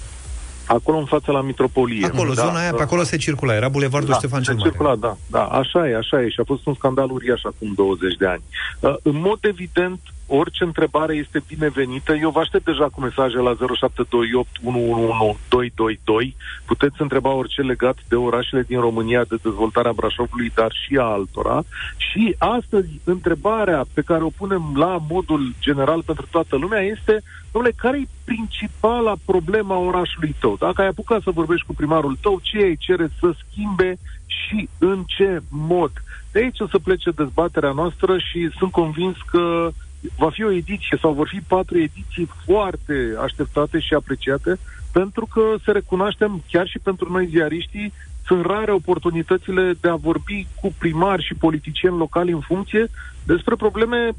[0.65, 2.05] Acolo în fața la Mitropolie.
[2.05, 4.69] Acolo, zona aia, pe acolo se circula, era Bulevardul da, Ștefan se cel Mare.
[4.69, 8.15] circula, da, da, așa e, așa e și a fost un scandal uriaș acum 20
[8.15, 8.43] de ani.
[8.79, 9.99] Uh, în mod evident,
[10.35, 12.13] orice întrebare este binevenită.
[12.13, 16.35] Eu vă aștept deja cu mesaje la 0728 111 222.
[16.65, 21.63] Puteți întreba orice legat de orașele din România, de dezvoltarea Brașovului, dar și a altora.
[21.97, 27.21] Și astăzi, întrebarea pe care o punem la modul general pentru toată lumea este,
[27.51, 30.55] domnule, care e principala problema orașului tău?
[30.59, 35.03] Dacă ai apucat să vorbești cu primarul tău, ce îi cere să schimbe și în
[35.07, 35.91] ce mod?
[36.31, 39.71] De aici o să plece dezbaterea noastră și sunt convins că
[40.17, 44.59] va fi o ediție sau vor fi patru ediții foarte așteptate și apreciate
[44.91, 47.93] pentru că să recunoaștem chiar și pentru noi ziariștii
[48.25, 52.87] sunt rare oportunitățile de a vorbi cu primari și politicieni locali în funcție
[53.23, 54.11] despre probleme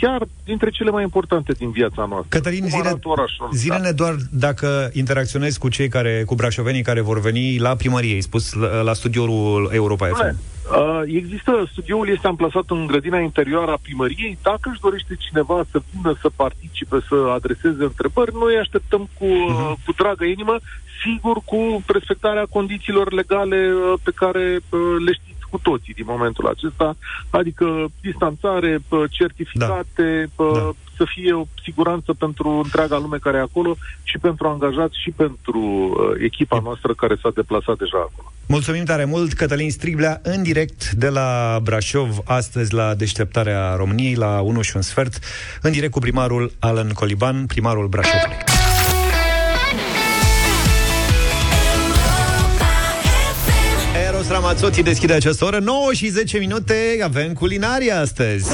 [0.00, 2.26] chiar dintre cele mai importante din viața noastră.
[2.28, 3.48] Cătălin, Cum zile, arată orașul?
[3.52, 8.20] zilele doar dacă interacționezi cu cei care, cu brașovenii care vor veni la primărie, ai
[8.20, 10.14] spus, la, la studioul Europa FM.
[10.14, 14.38] Dom'le, Uh, există, studioul este amplasat în grădina interioară a primăriei.
[14.42, 19.72] Dacă își dorește cineva să vină să participe, să adreseze întrebări, noi așteptăm cu, uh,
[19.84, 20.56] cu dragă inimă,
[21.02, 26.46] sigur cu respectarea condițiilor legale uh, pe care uh, le știți cu toții din momentul
[26.46, 26.96] acesta,
[27.30, 30.70] adică distanțare, uh, certificate, da.
[30.96, 35.60] să fie o siguranță pentru întreaga lume care e acolo și pentru angajați și pentru
[35.60, 38.32] uh, echipa noastră care s-a deplasat deja acolo.
[38.46, 44.40] Mulțumim tare mult, Cătălin Striblea, în direct de la Brașov, astăzi la deșteptarea României, la
[44.40, 45.18] 1 și un sfert,
[45.62, 48.36] în direct cu primarul Alan Coliban, primarul Brașovului.
[54.30, 58.50] Ramazzotti deschide această oră 9 și 10 minute Avem culinaria astăzi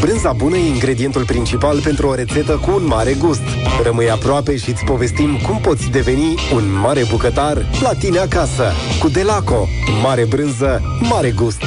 [0.00, 3.42] Brânza bună e ingredientul principal pentru o rețetă cu un mare gust.
[3.82, 8.72] Rămâi aproape și îți povestim cum poți deveni un mare bucătar la tine acasă.
[9.00, 9.68] Cu Delaco.
[10.02, 11.62] Mare brânză, mare gust.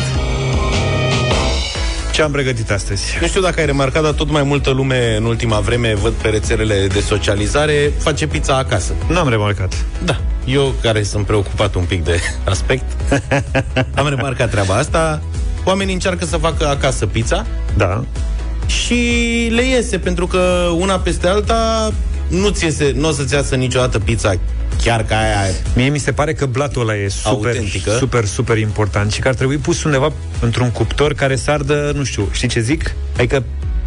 [2.18, 3.18] Ce am pregătit astăzi?
[3.22, 6.28] Nu știu dacă ai remarcat, dar tot mai multă lume în ultima vreme, văd pe
[6.28, 8.93] rețelele de socializare, face pizza acasă.
[9.07, 9.86] N-am remarcat.
[10.03, 10.20] Da.
[10.45, 12.20] Eu, care sunt preocupat un pic de
[12.53, 12.84] aspect,
[13.95, 15.22] am remarcat treaba asta.
[15.63, 17.45] Oamenii încearcă să facă acasă pizza.
[17.76, 18.03] Da.
[18.65, 18.95] Și
[19.51, 21.91] le iese, pentru că una peste alta
[22.28, 24.34] nu-ți iese, nu o să-ți iasă niciodată pizza
[24.84, 27.91] chiar ca aia Mie mi se pare că blatul ăla e super, Autentică.
[27.91, 30.11] super, super important și că ar trebui pus undeva
[30.41, 32.95] într-un cuptor care să ardă, nu știu, știi ce zic?
[33.17, 33.43] Adică...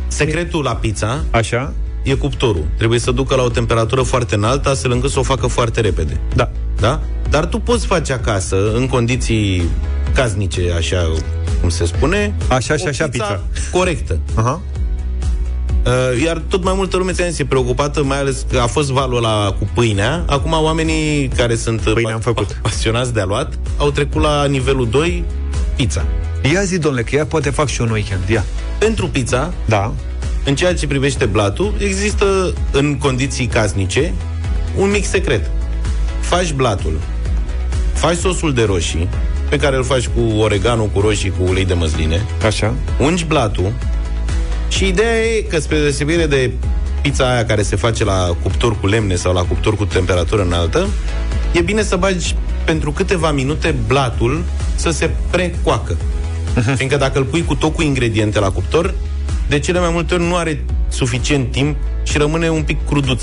[0.08, 1.72] Secretul la pizza Așa?
[2.02, 2.64] e cuptorul.
[2.76, 6.20] Trebuie să ducă la o temperatură foarte înaltă, astfel încât să o facă foarte repede.
[6.34, 6.50] Da.
[6.80, 7.00] Da?
[7.30, 9.62] Dar tu poți face acasă, în condiții
[10.14, 11.10] casnice, așa
[11.60, 13.40] cum se spune, Așa și o așa pizza.
[13.72, 14.18] corectă.
[14.34, 14.60] Aha.
[15.86, 19.16] Uh, iar tot mai multă lume ți e preocupată, mai ales că a fost valul
[19.16, 20.24] ăla cu pâinea.
[20.26, 22.58] Acum oamenii care sunt Pâine am făcut.
[22.62, 25.24] pasionați de a luat au trecut la nivelul 2,
[25.76, 26.04] pizza.
[26.52, 28.28] Ia zi, domnule, că ea poate fac și un weekend.
[28.28, 28.44] Ia.
[28.78, 29.92] Pentru pizza, da.
[30.44, 34.14] în ceea ce privește blatul, există în condiții casnice
[34.76, 35.50] un mic secret.
[36.20, 36.98] Faci blatul,
[37.92, 39.08] faci sosul de roșii,
[39.48, 42.26] pe care îl faci cu oregano, cu roșii, cu ulei de măsline.
[42.46, 42.74] Așa.
[42.98, 43.72] Ungi blatul
[44.70, 46.50] și ideea e că, spre deosebire de
[47.02, 50.88] pizza aia care se face la cuptor cu lemne sau la cuptor cu temperatură înaltă,
[51.52, 54.44] e bine să bagi pentru câteva minute blatul
[54.74, 55.96] să se precoacă.
[56.76, 58.94] Fiindcă dacă îl pui cu tot cu ingrediente la cuptor,
[59.48, 63.22] de cele mai multe ori nu are suficient timp și rămâne un pic cruduț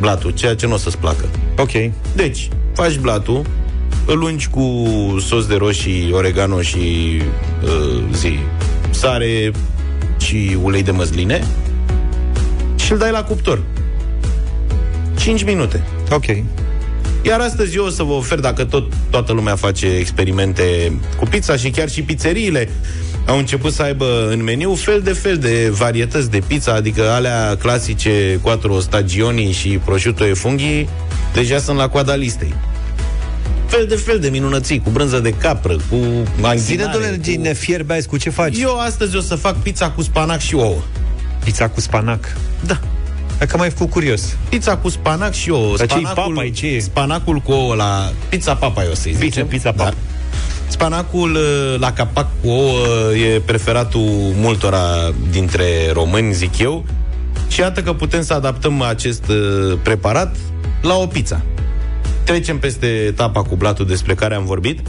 [0.00, 1.24] blatul, ceea ce nu o să-ți placă.
[1.58, 1.70] Ok.
[2.14, 3.46] Deci, faci blatul,
[4.06, 4.84] îl ungi cu
[5.26, 6.78] sos de roșii, oregano și
[7.62, 8.38] uh, zi,
[8.90, 9.50] sare
[10.30, 11.46] și ulei de măsline
[12.76, 13.62] și îl dai la cuptor.
[15.18, 15.82] 5 minute.
[16.10, 16.24] Ok.
[17.22, 21.56] Iar astăzi eu o să vă ofer, dacă tot toată lumea face experimente cu pizza
[21.56, 22.68] și chiar și pizzeriile
[23.26, 27.56] au început să aibă în meniu fel de fel de varietăți de pizza, adică alea
[27.56, 30.88] clasice quattro stagioni și prosciutto e funghi,
[31.32, 32.54] deja sunt la coada listei.
[33.70, 36.90] Fel de fel de minunății, cu brânză de capră, cu Zine, anghinare.
[36.92, 37.40] domnule, cu...
[37.40, 38.56] ne fierbe azi, cu ce faci?
[38.58, 40.76] Eu astăzi o să fac pizza cu spanac și ouă.
[41.44, 42.36] Pizza cu spanac?
[42.66, 42.78] Da.
[43.38, 44.36] Dacă mai făcut curios.
[44.48, 45.76] Pizza cu spanac și ouă.
[45.76, 46.78] Dar ce-i Spanacul- papa, ce e?
[46.80, 48.12] Spanacul cu ouă la...
[48.28, 49.46] Pizza papa, eu să-i Bine, zicem.
[49.46, 49.90] pizza papa.
[49.90, 49.96] Da.
[50.68, 54.84] Spanacul uh, la capac cu ouă e preferatul multora
[55.30, 56.84] dintre români, zic eu.
[57.48, 60.36] Și iată că putem să adaptăm acest uh, preparat
[60.82, 61.42] la o pizza.
[62.30, 64.80] Trecem peste etapa cu blatul despre care am vorbit.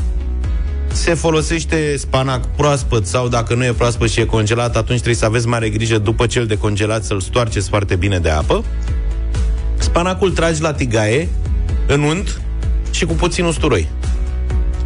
[0.91, 5.25] Se folosește spanac proaspăt sau dacă nu e proaspăt și e congelat, atunci trebuie să
[5.25, 8.63] aveți mare grijă după ce îl decongelat să-l stoarceți foarte bine de apă.
[9.77, 11.29] Spanacul tragi la tigaie,
[11.87, 12.41] în unt
[12.91, 13.87] și cu puțin usturoi.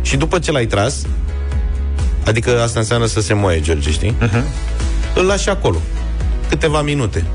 [0.01, 1.05] Și după ce l-ai tras,
[2.25, 4.15] adică asta înseamnă să se moaie, George, știi?
[4.21, 4.43] Uh-huh.
[5.15, 5.77] Îl lași acolo,
[6.49, 7.25] câteva minute,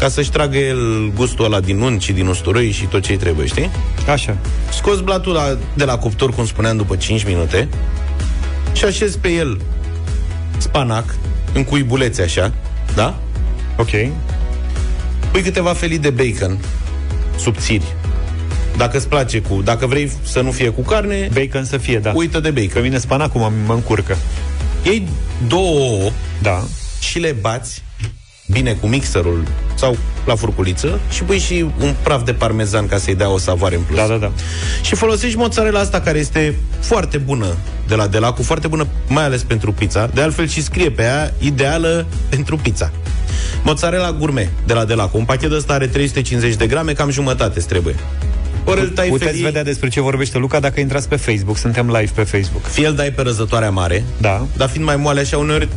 [0.00, 3.46] ca să-și tragă el gustul ăla din unt și din usturoi și tot ce-i trebuie,
[3.46, 3.70] știi?
[4.08, 4.36] Așa.
[4.72, 7.68] Scoți blatul la, de la cuptor, cum spuneam, după 5 minute
[8.72, 9.60] și așezi pe el
[10.58, 11.14] spanac,
[11.52, 12.52] în cuibulețe așa,
[12.94, 13.18] da?
[13.76, 13.90] Ok.
[15.30, 16.58] Pui câteva felii de bacon
[17.38, 17.94] subțiri.
[18.76, 19.62] Dacă îți place cu...
[19.62, 21.28] Dacă vrei să nu fie cu carne...
[21.32, 22.12] Bacon să fie, da.
[22.14, 22.68] Uită de bacon.
[22.72, 24.16] Pe mine spanacul mă, mă încurcă.
[24.82, 25.08] Iei
[25.48, 26.10] două ouă
[26.42, 26.62] Da.
[27.00, 27.82] și le bați
[28.50, 29.42] bine cu mixerul
[29.74, 29.96] sau
[30.26, 33.82] la furculiță și pui și un praf de parmezan ca să-i dea o savoare în
[33.82, 33.98] plus.
[33.98, 34.32] Da, da, da.
[34.82, 37.46] Și folosești mozzarella asta care este foarte bună
[37.88, 40.06] de la Delacu, foarte bună mai ales pentru pizza.
[40.14, 42.92] De altfel și scrie pe ea ideală pentru pizza.
[43.62, 45.16] Mozzarella gourmet de la Delacu.
[45.18, 47.94] Un pachet ăsta are 350 de grame, cam jumătate îți trebuie.
[48.64, 51.56] Ori îl tai Puteți felii, vedea despre ce vorbește Luca dacă intrați pe Facebook.
[51.56, 52.62] Suntem live pe Facebook.
[52.64, 54.46] fie îl dai pe răzătoarea mare, Da.
[54.56, 55.68] dar fiind mai moale așa, uneori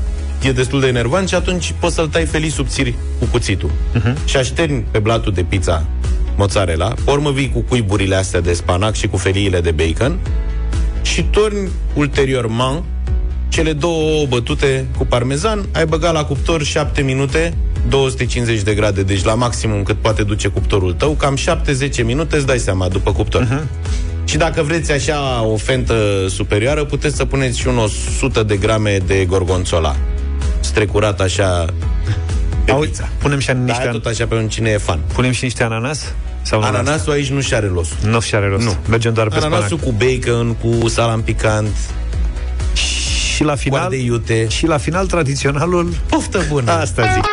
[0.43, 3.69] e destul de enervant și atunci poți să-l tai felii subțiri cu cuțitul.
[3.69, 4.25] Uh-huh.
[4.25, 5.85] Și așterni pe blatul de pizza
[6.35, 10.19] mozzarella, pe urmă vii cu cuiburile astea de spanac și cu feliile de bacon
[11.01, 12.83] și torni ulteriorman
[13.49, 17.53] cele două ouă bătute cu parmezan, ai băgat la cuptor 7 minute,
[17.89, 21.37] 250 de grade, deci la maximum cât poate duce cuptorul tău, cam
[22.01, 23.45] 7-10 minute îți dai seama după cuptor.
[23.45, 23.91] Uh-huh.
[24.25, 25.95] Și dacă vreți așa o fentă
[26.29, 29.95] superioară, puteți să puneți și un 100 de grame de gorgonzola.
[30.73, 31.65] Strecurat așa
[32.65, 33.09] pe Au, pizza.
[33.17, 34.99] punem și Da, niște, tot așa pe un cine e fan.
[35.13, 36.13] punem și niște ananas?
[36.41, 37.93] Sau nu Ananasul aici nu și are rost.
[38.05, 38.65] Nu și are rost.
[38.65, 38.75] Nu.
[38.89, 39.97] Mergem doar pe Ananasul spanac.
[39.97, 41.67] cu bacon, cu salam picant,
[43.35, 44.47] Și la final, coarde iute.
[44.47, 46.71] și la final tradiționalul Poftă bună!
[46.71, 47.23] Asta zic.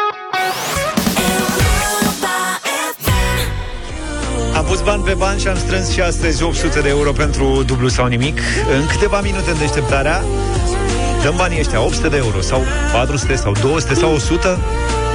[4.56, 7.88] Am pus bani pe bani și am strâns și astăzi 800 de euro pentru dublu
[7.88, 8.38] sau nimic.
[8.80, 10.22] În câteva minute în deșteptarea
[11.22, 12.62] dăm banii ăștia, 800 de euro sau
[12.92, 14.58] 400 sau 200 sau 100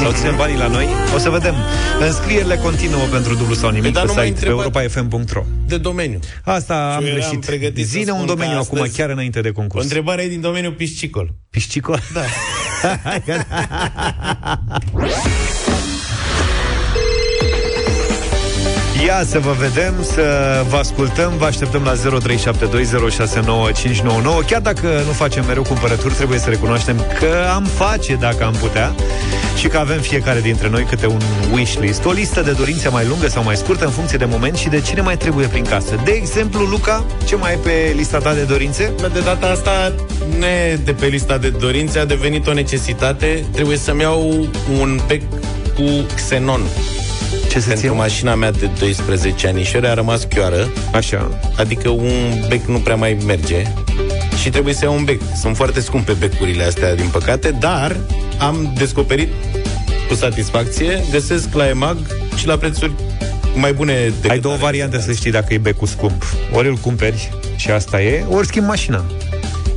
[0.01, 0.87] sau ținem banii la noi.
[1.15, 1.55] O să vedem.
[1.99, 5.43] Înscrierile continuă pentru dublu sau nimic Păi, dar pe nu m-ai site pe întrebat europa.fm.ro
[5.67, 6.19] De domeniu.
[6.43, 7.45] Asta am Eu eram greșit.
[7.45, 9.83] pregătit să Zine un spun domeniu că acum, astăzi- chiar înainte de O concurs.
[9.83, 11.33] întrebare e din domeniul piscicol.
[11.49, 11.99] Piscicol?
[12.13, 12.21] Da.
[19.03, 20.23] Ia să vă vedem, să
[20.69, 21.97] vă ascultăm, vă așteptăm la 0372069599.
[24.47, 28.95] Chiar dacă nu facem mereu cumpărături, trebuie să recunoaștem că am face dacă am putea
[29.57, 31.21] și că avem fiecare dintre noi câte un
[31.53, 34.55] wish list, o listă de dorințe mai lungă sau mai scurtă în funcție de moment
[34.55, 36.01] și de cine mai trebuie prin casă.
[36.03, 38.93] De exemplu, Luca, ce mai e pe lista ta de dorințe?
[39.13, 39.93] De data asta,
[40.39, 43.45] ne de pe lista de dorințe, a devenit o necesitate.
[43.51, 45.21] Trebuie să-mi iau un bec
[45.75, 46.61] cu xenon.
[47.55, 50.67] Ce să Pentru mașina mea de 12 anișori a rămas chioară.
[50.93, 51.39] Așa.
[51.57, 52.11] Adică un
[52.47, 53.63] bec nu prea mai merge.
[54.41, 55.21] Și trebuie să iau un bec.
[55.39, 57.95] Sunt foarte scumpe becurile astea, din păcate, dar
[58.39, 59.29] am descoperit
[60.07, 61.97] cu satisfacție, găsesc la EMAG
[62.35, 62.91] și la prețuri
[63.55, 66.23] mai bune decât Ai două variante să știi dacă e becul scump.
[66.53, 69.05] Ori îl cumperi și asta e, ori schimbi mașina.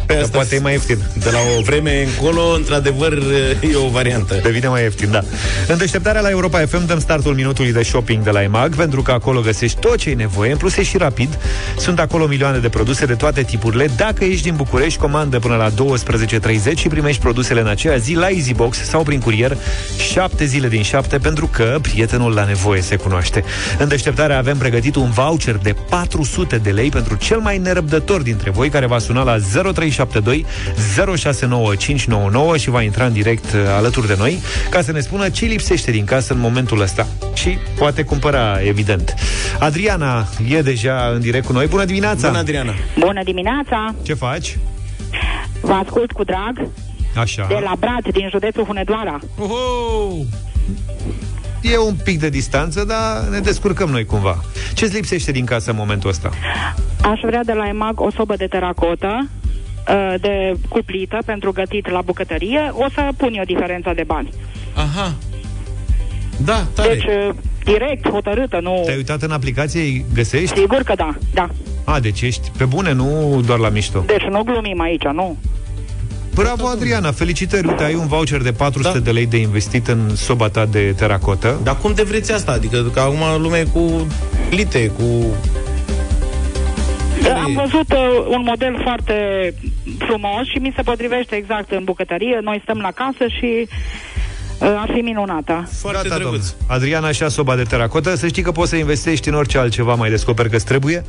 [0.09, 0.99] Pe Că asta poate e mai ieftin.
[1.15, 3.13] De la o vreme încolo, într-adevăr,
[3.61, 4.41] e o variantă.
[4.43, 5.21] Devine mai ieftin, da.
[5.67, 9.11] În deșteptarea la Europa FM dăm startul minutului de shopping de la EMAG, pentru că
[9.11, 11.39] acolo găsești tot ce ai nevoie, în plus e și rapid.
[11.79, 13.91] Sunt acolo milioane de produse de toate tipurile.
[13.97, 18.29] Dacă ești din București, comandă până la 12.30 și primești produsele în aceea zi la
[18.29, 19.57] EasyBox sau prin curier
[20.13, 23.45] 7 zile din 7, pentru că prietenul la nevoie se cunoaște.
[23.79, 28.51] În deșteptarea avem pregătit un voucher de 400 de lei pentru cel mai nerăbdător dintre
[28.51, 29.39] voi, care va suna la
[30.05, 30.47] 0372
[31.17, 34.39] 069599 și va intra în direct uh, alături de noi
[34.71, 37.07] ca să ne spună ce lipsește din casă în momentul ăsta.
[37.35, 39.15] Și poate cumpăra, evident.
[39.59, 41.67] Adriana e deja în direct cu noi.
[41.67, 42.27] Bună dimineața!
[42.27, 42.73] Bună, Adriana!
[42.99, 43.95] Bună dimineața!
[44.03, 44.59] Ce faci?
[45.61, 46.69] Vă ascult cu drag
[47.17, 47.47] Așa.
[47.49, 49.19] de la Brad, din județul Hunedoara.
[49.39, 50.27] Uhu!
[51.63, 54.37] E un pic de distanță, dar ne descurcăm noi cumva.
[54.75, 56.31] Ce-ți lipsește din casă în momentul ăsta?
[57.03, 59.38] Aș vrea de la EMAG o sobă de teracotă uh,
[60.21, 62.71] de cuplită pentru gătit la bucătărie.
[62.73, 64.31] O să pun eu diferența de bani.
[64.75, 65.15] Aha.
[66.45, 66.89] Da, tare.
[66.89, 67.35] Deci, uh,
[67.65, 68.83] direct, hotărâtă, nu...
[68.85, 70.59] Te-ai uitat în aplicație, îi găsești?
[70.59, 71.49] Sigur că da, da.
[71.85, 74.03] A, deci ești pe bune, nu doar la mișto.
[74.07, 75.37] Deci nu glumim aici, nu?
[76.35, 77.67] Bravo, Adriana, felicitări!
[77.67, 79.05] Uite, ai un voucher de 400 da.
[79.05, 81.61] de lei de investit în soba ta de teracotă.
[81.63, 82.53] Dar cum de vreți asta?
[82.53, 84.07] Adică că acum lumea e cu
[84.51, 85.03] lite, cu...
[87.35, 89.15] Am văzut uh, un model foarte
[89.99, 92.39] frumos și mi se potrivește exact în bucătărie.
[92.43, 93.69] Noi stăm la casă și
[94.59, 95.69] uh, ar fi minunată.
[95.81, 96.49] Foarte Gata, drăguț.
[96.51, 96.63] domn.
[96.67, 100.11] Adriana și-a soba de teracotă Să știi că poți să investești în orice altceva Mai
[100.11, 101.05] descoperi că trebuie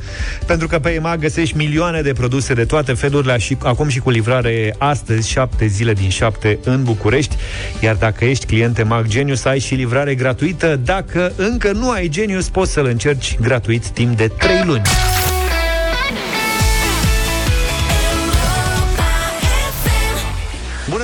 [0.46, 4.10] Pentru că pe EMAG găsești milioane de produse de toate felurile și Acum și cu
[4.10, 7.36] livrare astăzi 7 zile din 7 în București
[7.80, 12.48] Iar dacă ești client EMAG Genius Ai și livrare gratuită Dacă încă nu ai Genius
[12.48, 14.82] Poți să-l încerci gratuit timp de 3 luni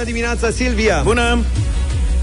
[0.07, 1.01] dimineața, Silvia!
[1.05, 1.39] Bună!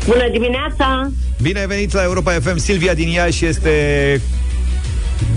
[0.05, 1.11] Bună dimineața!
[1.41, 2.57] Bine ai venit la Europa FM.
[2.57, 4.21] Silvia din Iași este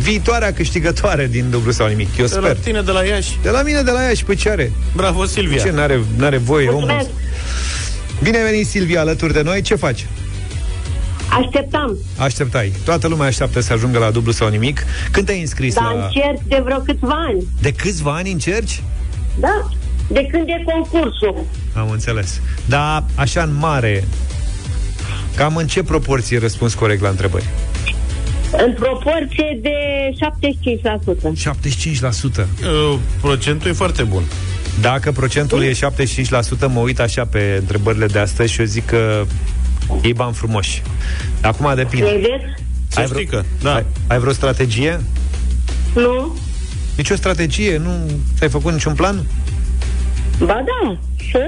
[0.00, 2.16] viitoarea câștigătoare din dublu sau nimic.
[2.18, 2.56] Eu De la sper.
[2.56, 3.30] tine de la Iași.
[3.42, 4.72] De la mine, de la Iași, păi ce are?
[4.94, 5.62] Bravo, Silvia.
[5.62, 6.80] Ce, n-are, n-are voie omul?
[6.80, 7.08] Mulțumesc!
[8.22, 9.60] Bine ai venit, Silvia, alături de noi.
[9.62, 10.06] Ce faci?
[11.28, 12.72] Așteptam, Așteptai.
[12.84, 14.84] Toată lumea așteaptă să ajungă la dublu sau nimic.
[15.10, 16.04] Când te-ai înscris dar la...
[16.04, 17.46] încerc de vreo câțiva ani.
[17.60, 18.82] De câțiva ani încerci?
[19.38, 19.68] Da?
[20.08, 21.44] De când e concursul?
[21.74, 22.40] Am înțeles.
[22.64, 24.04] Dar, așa în mare,
[25.36, 27.44] cam în ce proporție răspuns corect la întrebări?
[28.66, 29.74] În proporție de
[31.10, 32.42] 75%.
[32.42, 32.46] 75%.
[32.62, 34.22] Uh, procentul e foarte bun.
[34.80, 35.76] Dacă procentul e 75%,
[36.68, 39.24] mă uit așa pe întrebările de astăzi și eu zic că
[40.02, 40.82] e bani frumoși.
[41.40, 42.06] Acum depinde.
[42.06, 42.64] Credeți?
[42.88, 43.74] Să Ai știi vreo, că, da.
[43.74, 45.00] ai, ai vreo strategie?
[45.94, 46.36] Nu?
[46.96, 47.76] Nici o strategie?
[47.76, 49.26] Nu ai făcut niciun plan?
[50.38, 50.98] Ba da,
[51.32, 51.40] să,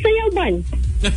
[0.00, 0.64] să iau bani.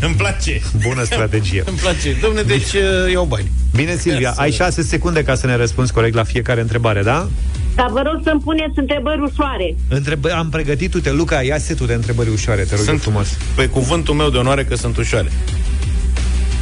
[0.00, 0.60] Îmi place.
[0.86, 1.62] Bună strategie.
[1.66, 2.16] Îmi place.
[2.20, 3.50] Domne, deci uh, iau bani.
[3.74, 7.28] Bine, Silvia, ai 6 secunde ca să ne răspunzi corect la fiecare întrebare, da?
[7.74, 9.74] Dar vă rog să-mi puneți întrebări ușoare.
[9.88, 13.28] Întreb- am pregătit, uite, Luca, ia setul de întrebări ușoare, te rog Sunt eu frumos.
[13.54, 15.28] Pe cuvântul meu de onoare că sunt ușoare.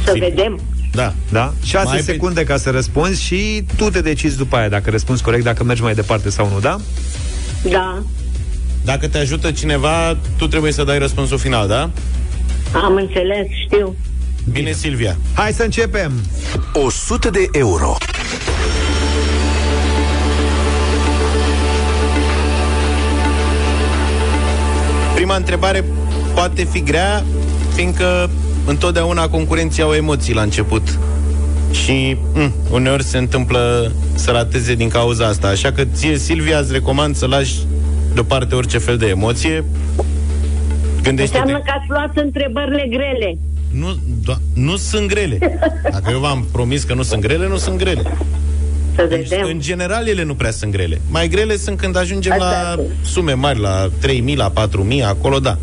[0.03, 0.27] Să Sigur.
[0.29, 0.59] vedem.
[0.91, 1.13] Da.
[1.31, 1.53] Da?
[1.63, 5.23] 6 Mai pe- secunde ca să răspunzi și tu te decizi după aia dacă răspunzi
[5.23, 6.79] corect, dacă mergi mai departe sau nu, da?
[7.69, 8.03] Da,
[8.85, 11.89] Dacă te ajută cineva, tu trebuie să dai răspunsul final, da?
[12.73, 13.95] am înțeles, știu.
[14.51, 15.17] Bine, Silvia.
[15.33, 16.11] Hai să începem!
[16.73, 17.97] 100 de euro.
[25.15, 25.83] Prima întrebare
[26.33, 27.23] poate fi grea,
[27.75, 28.29] fiindcă
[28.65, 30.99] întotdeauna concurenții au emoții la început.
[31.73, 35.47] Și m, uneori se întâmplă să rateze din cauza asta.
[35.47, 37.53] Așa că ție, Silvia, îți recomand să lași
[38.13, 39.63] deoparte orice fel de emoție.
[41.03, 41.37] Gândește-te.
[41.39, 43.37] Înseamnă că ați luat întrebările grele.
[43.71, 45.59] Nu, do- nu sunt grele.
[45.91, 48.01] Dacă eu v-am promis că nu sunt grele, nu sunt grele.
[48.95, 49.45] Să În, vedem.
[49.47, 51.01] în general, ele nu prea sunt grele.
[51.09, 52.45] Mai grele sunt când ajungem Asta
[52.75, 52.95] la este.
[53.01, 55.57] sume mari, la 3.000, la 4.000, acolo da.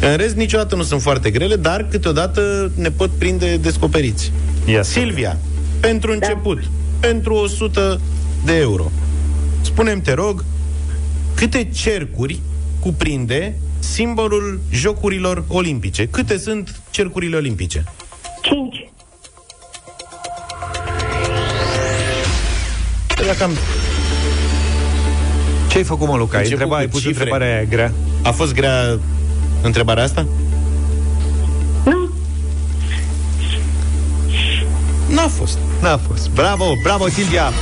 [0.00, 4.32] În rest, niciodată nu sunt foarte grele, dar câteodată ne pot prinde descoperiți.
[4.66, 4.88] Yes.
[4.88, 5.38] Silvia,
[5.80, 6.58] pentru început,
[7.00, 8.00] pentru 100
[8.44, 8.90] de euro,
[9.60, 10.44] spunem te rog,
[11.34, 12.40] câte cercuri
[12.80, 16.06] cuprinde simbolul Jocurilor Olimpice?
[16.06, 17.84] Câte sunt cercurile olimpice?
[18.42, 18.90] 5.
[23.26, 23.50] Dacă am
[25.68, 26.36] Ce ai făcut, mă, Luca?
[26.36, 27.16] Ai, Început întreba, cu ai pus cifre.
[27.16, 27.92] întrebarea aia grea?
[28.22, 28.98] A fost grea
[29.62, 30.26] întrebarea asta?
[31.84, 32.10] Nu.
[35.14, 35.58] N-a fost.
[35.82, 36.30] N-a fost.
[36.30, 37.52] Bravo, bravo, Silvia!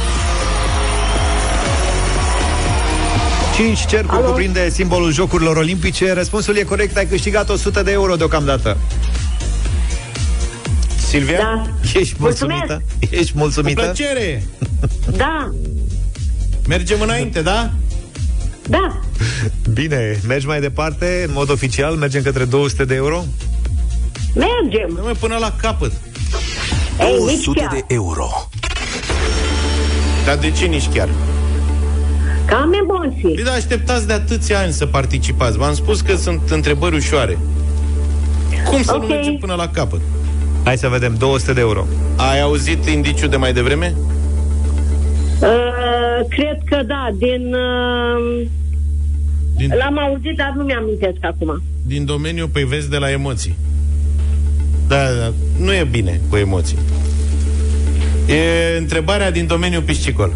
[3.55, 4.27] 5 cercuri Alo?
[4.27, 6.13] cuprinde simbolul Jocurilor Olimpice.
[6.13, 8.77] Răspunsul e corect, ai câștigat 100 de euro deocamdată.
[11.07, 11.39] Silvia?
[11.39, 11.63] Da.
[12.01, 12.83] Ești mulțumită?
[12.99, 13.21] Mulțumesc.
[13.23, 13.81] Ești mulțumită?
[13.81, 14.47] Cu plăcere!
[15.17, 15.53] Da,
[16.69, 17.71] Mergem înainte, da?
[18.69, 19.01] da.
[19.77, 23.25] Bine, mergi mai departe, în mod oficial, mergem către 200 de euro?
[24.35, 25.01] Mergem.
[25.07, 25.93] Nu până la capăt.
[27.01, 27.73] Ei, nici chiar.
[27.73, 28.29] de euro.
[30.27, 31.09] Dar de ce nici chiar?
[32.47, 33.35] Cam emoții.
[33.35, 35.57] Păi da, așteptați de atâția ani să participați.
[35.57, 37.39] V-am spus că sunt întrebări ușoare.
[38.69, 39.01] Cum să Ok.
[39.03, 40.01] nu mergem până la capăt?
[40.65, 41.87] Hai să vedem, 200 de euro.
[42.17, 43.95] Ai auzit indiciul de mai devreme?
[45.41, 47.55] Uh, cred că da, din...
[47.55, 48.47] Uh,
[49.57, 50.85] Din- L-am auzit, dar nu mi-am
[51.23, 51.63] acum.
[51.87, 53.55] Din domeniul, păi vezi, de la emoții.
[54.89, 56.79] Da, da, nu e bine cu emoții.
[58.29, 60.33] E întrebarea din domeniul piscicol.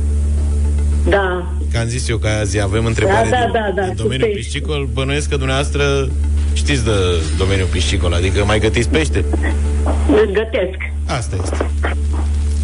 [1.08, 1.46] Da.
[1.72, 4.28] Că am zis eu că azi avem întrebare Da, da, din, da, da, din domeniul
[4.28, 4.50] cu pești.
[4.50, 4.88] piscicol.
[4.92, 6.08] Bănuiesc că dumneavoastră
[6.52, 6.90] știți de
[7.38, 9.24] domeniul piscicol, adică mai gătiți pește?
[10.08, 10.76] Îl gătesc.
[11.06, 11.66] Asta este.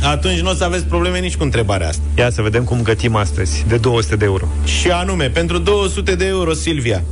[0.06, 2.02] Atunci nu o să aveți probleme nici cu întrebarea asta.
[2.16, 4.46] Ia să vedem cum gătim astăzi, de 200 de euro.
[4.64, 7.02] Și anume, pentru 200 de euro, Silvia.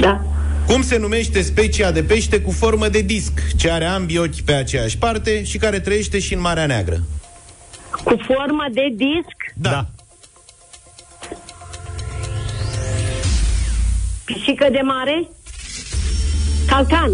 [0.00, 0.24] Da.
[0.66, 4.52] Cum se numește specia de pește cu formă de disc, ce are ambii ochi pe
[4.52, 7.02] aceeași parte și care trăiește și în Marea Neagră?
[8.04, 9.70] Cu formă de disc, Da.
[9.70, 9.86] da.
[14.24, 15.28] pisică de mare,
[16.66, 17.10] calcan.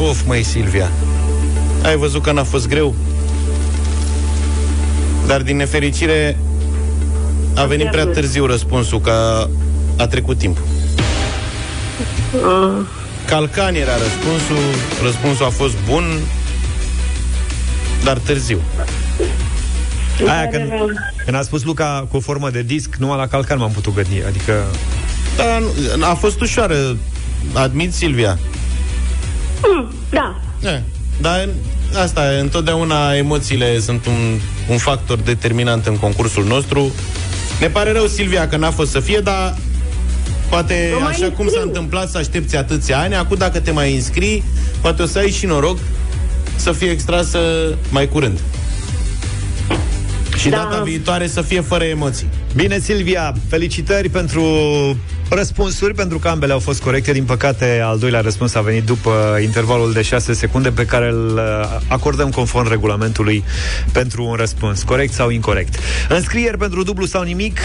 [0.00, 0.90] Of, măi, Silvia.
[1.82, 2.94] Ai văzut că n-a fost greu?
[5.26, 6.38] Dar din nefericire
[7.54, 9.48] a venit prea târziu răspunsul, că
[9.96, 10.58] a trecut timp.
[13.26, 14.64] Calcan era răspunsul,
[15.02, 16.04] răspunsul a fost bun,
[18.04, 18.60] dar târziu.
[20.26, 20.72] Aia când,
[21.24, 24.22] când a spus Luca cu o formă de disc, numai la calcan m-am putut gândi.
[24.26, 24.64] Adică...
[25.36, 25.58] Da,
[25.96, 26.96] nu- a fost ușoară,
[27.52, 28.38] admit, Silvia.
[29.62, 30.40] Mm, da.
[30.62, 30.82] E,
[31.20, 31.48] dar
[32.02, 34.38] asta, e, întotdeauna emoțiile sunt un,
[34.68, 36.92] un factor determinant în concursul nostru.
[37.60, 39.56] Ne pare rău, Silvia, că n-a fost să fie, dar
[40.48, 41.62] poate Mă mai așa cum s-a înscriu.
[41.66, 44.44] întâmplat să aștepți atâția ani, acum dacă te mai înscrii,
[44.80, 45.78] poate o să ai și noroc
[46.56, 47.38] să fie extrasă
[47.90, 48.38] mai curând.
[50.38, 50.56] Și Da.
[50.56, 52.28] data viitoare să fie fără emoții.
[52.54, 54.42] Bine, Silvia, felicitări pentru
[55.30, 57.12] răspunsuri, pentru că ambele au fost corecte.
[57.12, 61.34] Din păcate, al doilea răspuns a venit după intervalul de 6 secunde pe care îl
[61.34, 63.44] uh, acordăm conform regulamentului
[63.92, 65.74] pentru un răspuns, corect sau incorrect.
[66.08, 67.58] Înscrieri pentru dublu sau nimic,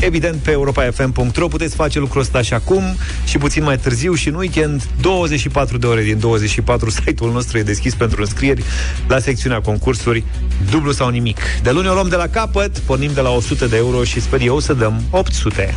[0.00, 2.82] evident, pe europafm.ro puteți face lucrul ăsta și acum
[3.24, 7.62] și puțin mai târziu și în weekend, 24 de ore din 24, site-ul nostru e
[7.62, 8.64] deschis pentru înscrieri
[9.08, 10.24] la secțiunea concursuri
[10.70, 11.38] dublu sau nimic.
[11.62, 14.40] De luni o luăm de la capăt, pornim de la 100 de euro și sper
[14.40, 15.74] eu să dăm 800.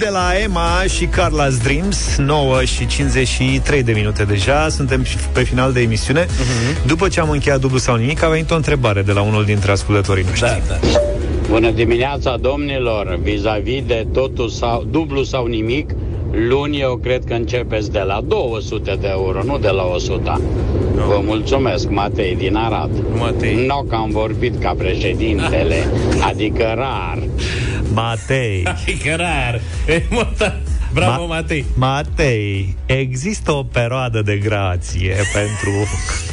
[0.00, 5.72] De la Emma și Carla's Dreams 9 și 53 de minute deja Suntem pe final
[5.72, 6.86] de emisiune uh-huh.
[6.86, 9.70] După ce am încheiat dublu sau nimic A venit o întrebare de la unul dintre
[9.70, 10.98] ascultătorii noștri da, da.
[11.48, 13.18] Bună dimineața, domnilor!
[13.22, 15.90] Vis-a-vis de totul sau, dublu sau nimic,
[16.30, 20.40] luni eu cred că începeți de la 200 de euro, nu de la 100.
[20.94, 22.90] Vă mulțumesc, Matei din Arad.
[23.18, 23.66] Matei.
[23.66, 25.86] Nu că am vorbit ca președintele,
[26.30, 27.18] adică rar.
[27.92, 29.60] Matei Adică rar.
[29.86, 30.56] E, mă, da.
[30.92, 31.64] Bravo, Matei.
[31.74, 35.88] Matei, există o perioadă de grație pentru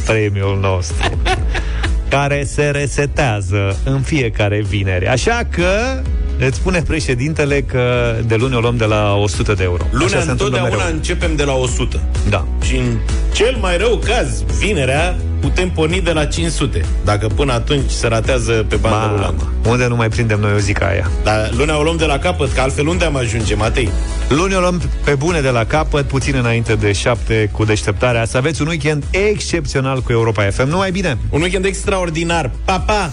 [0.05, 1.19] premiul nostru
[2.09, 5.07] care se resetează în fiecare vineri.
[5.07, 6.01] Așa că
[6.39, 9.83] îți spune președintele că de luni o luăm de la 100 de euro.
[9.91, 10.95] Lunea Așa se întâmplă întotdeauna mereu.
[10.95, 12.01] începem de la 100.
[12.29, 12.47] Da.
[12.67, 12.97] Și în
[13.33, 16.85] cel mai rău caz, vinerea, putem porni de la 500.
[17.05, 19.51] Dacă până atunci se ratează pe bandă Ma, rulantă.
[19.67, 21.11] Unde nu mai prindem noi o zi ca aia?
[21.23, 23.89] Dar lunea o luăm de la capăt, că altfel unde am ajunge, Matei?
[24.29, 28.25] Luni o luăm pe bune de la capăt, puțin înainte de 7 cu deșteptarea.
[28.25, 30.67] Să aveți un weekend excepțional cu Europa FM.
[30.67, 31.17] Numai bine!
[31.29, 32.51] Un weekend extraordinar.
[32.65, 33.11] Pa, pa!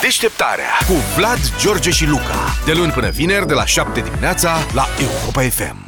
[0.00, 2.56] Deșteptarea cu Vlad, George și Luca.
[2.64, 5.83] De luni până vineri, de la 7 dimineața, la Europa FM.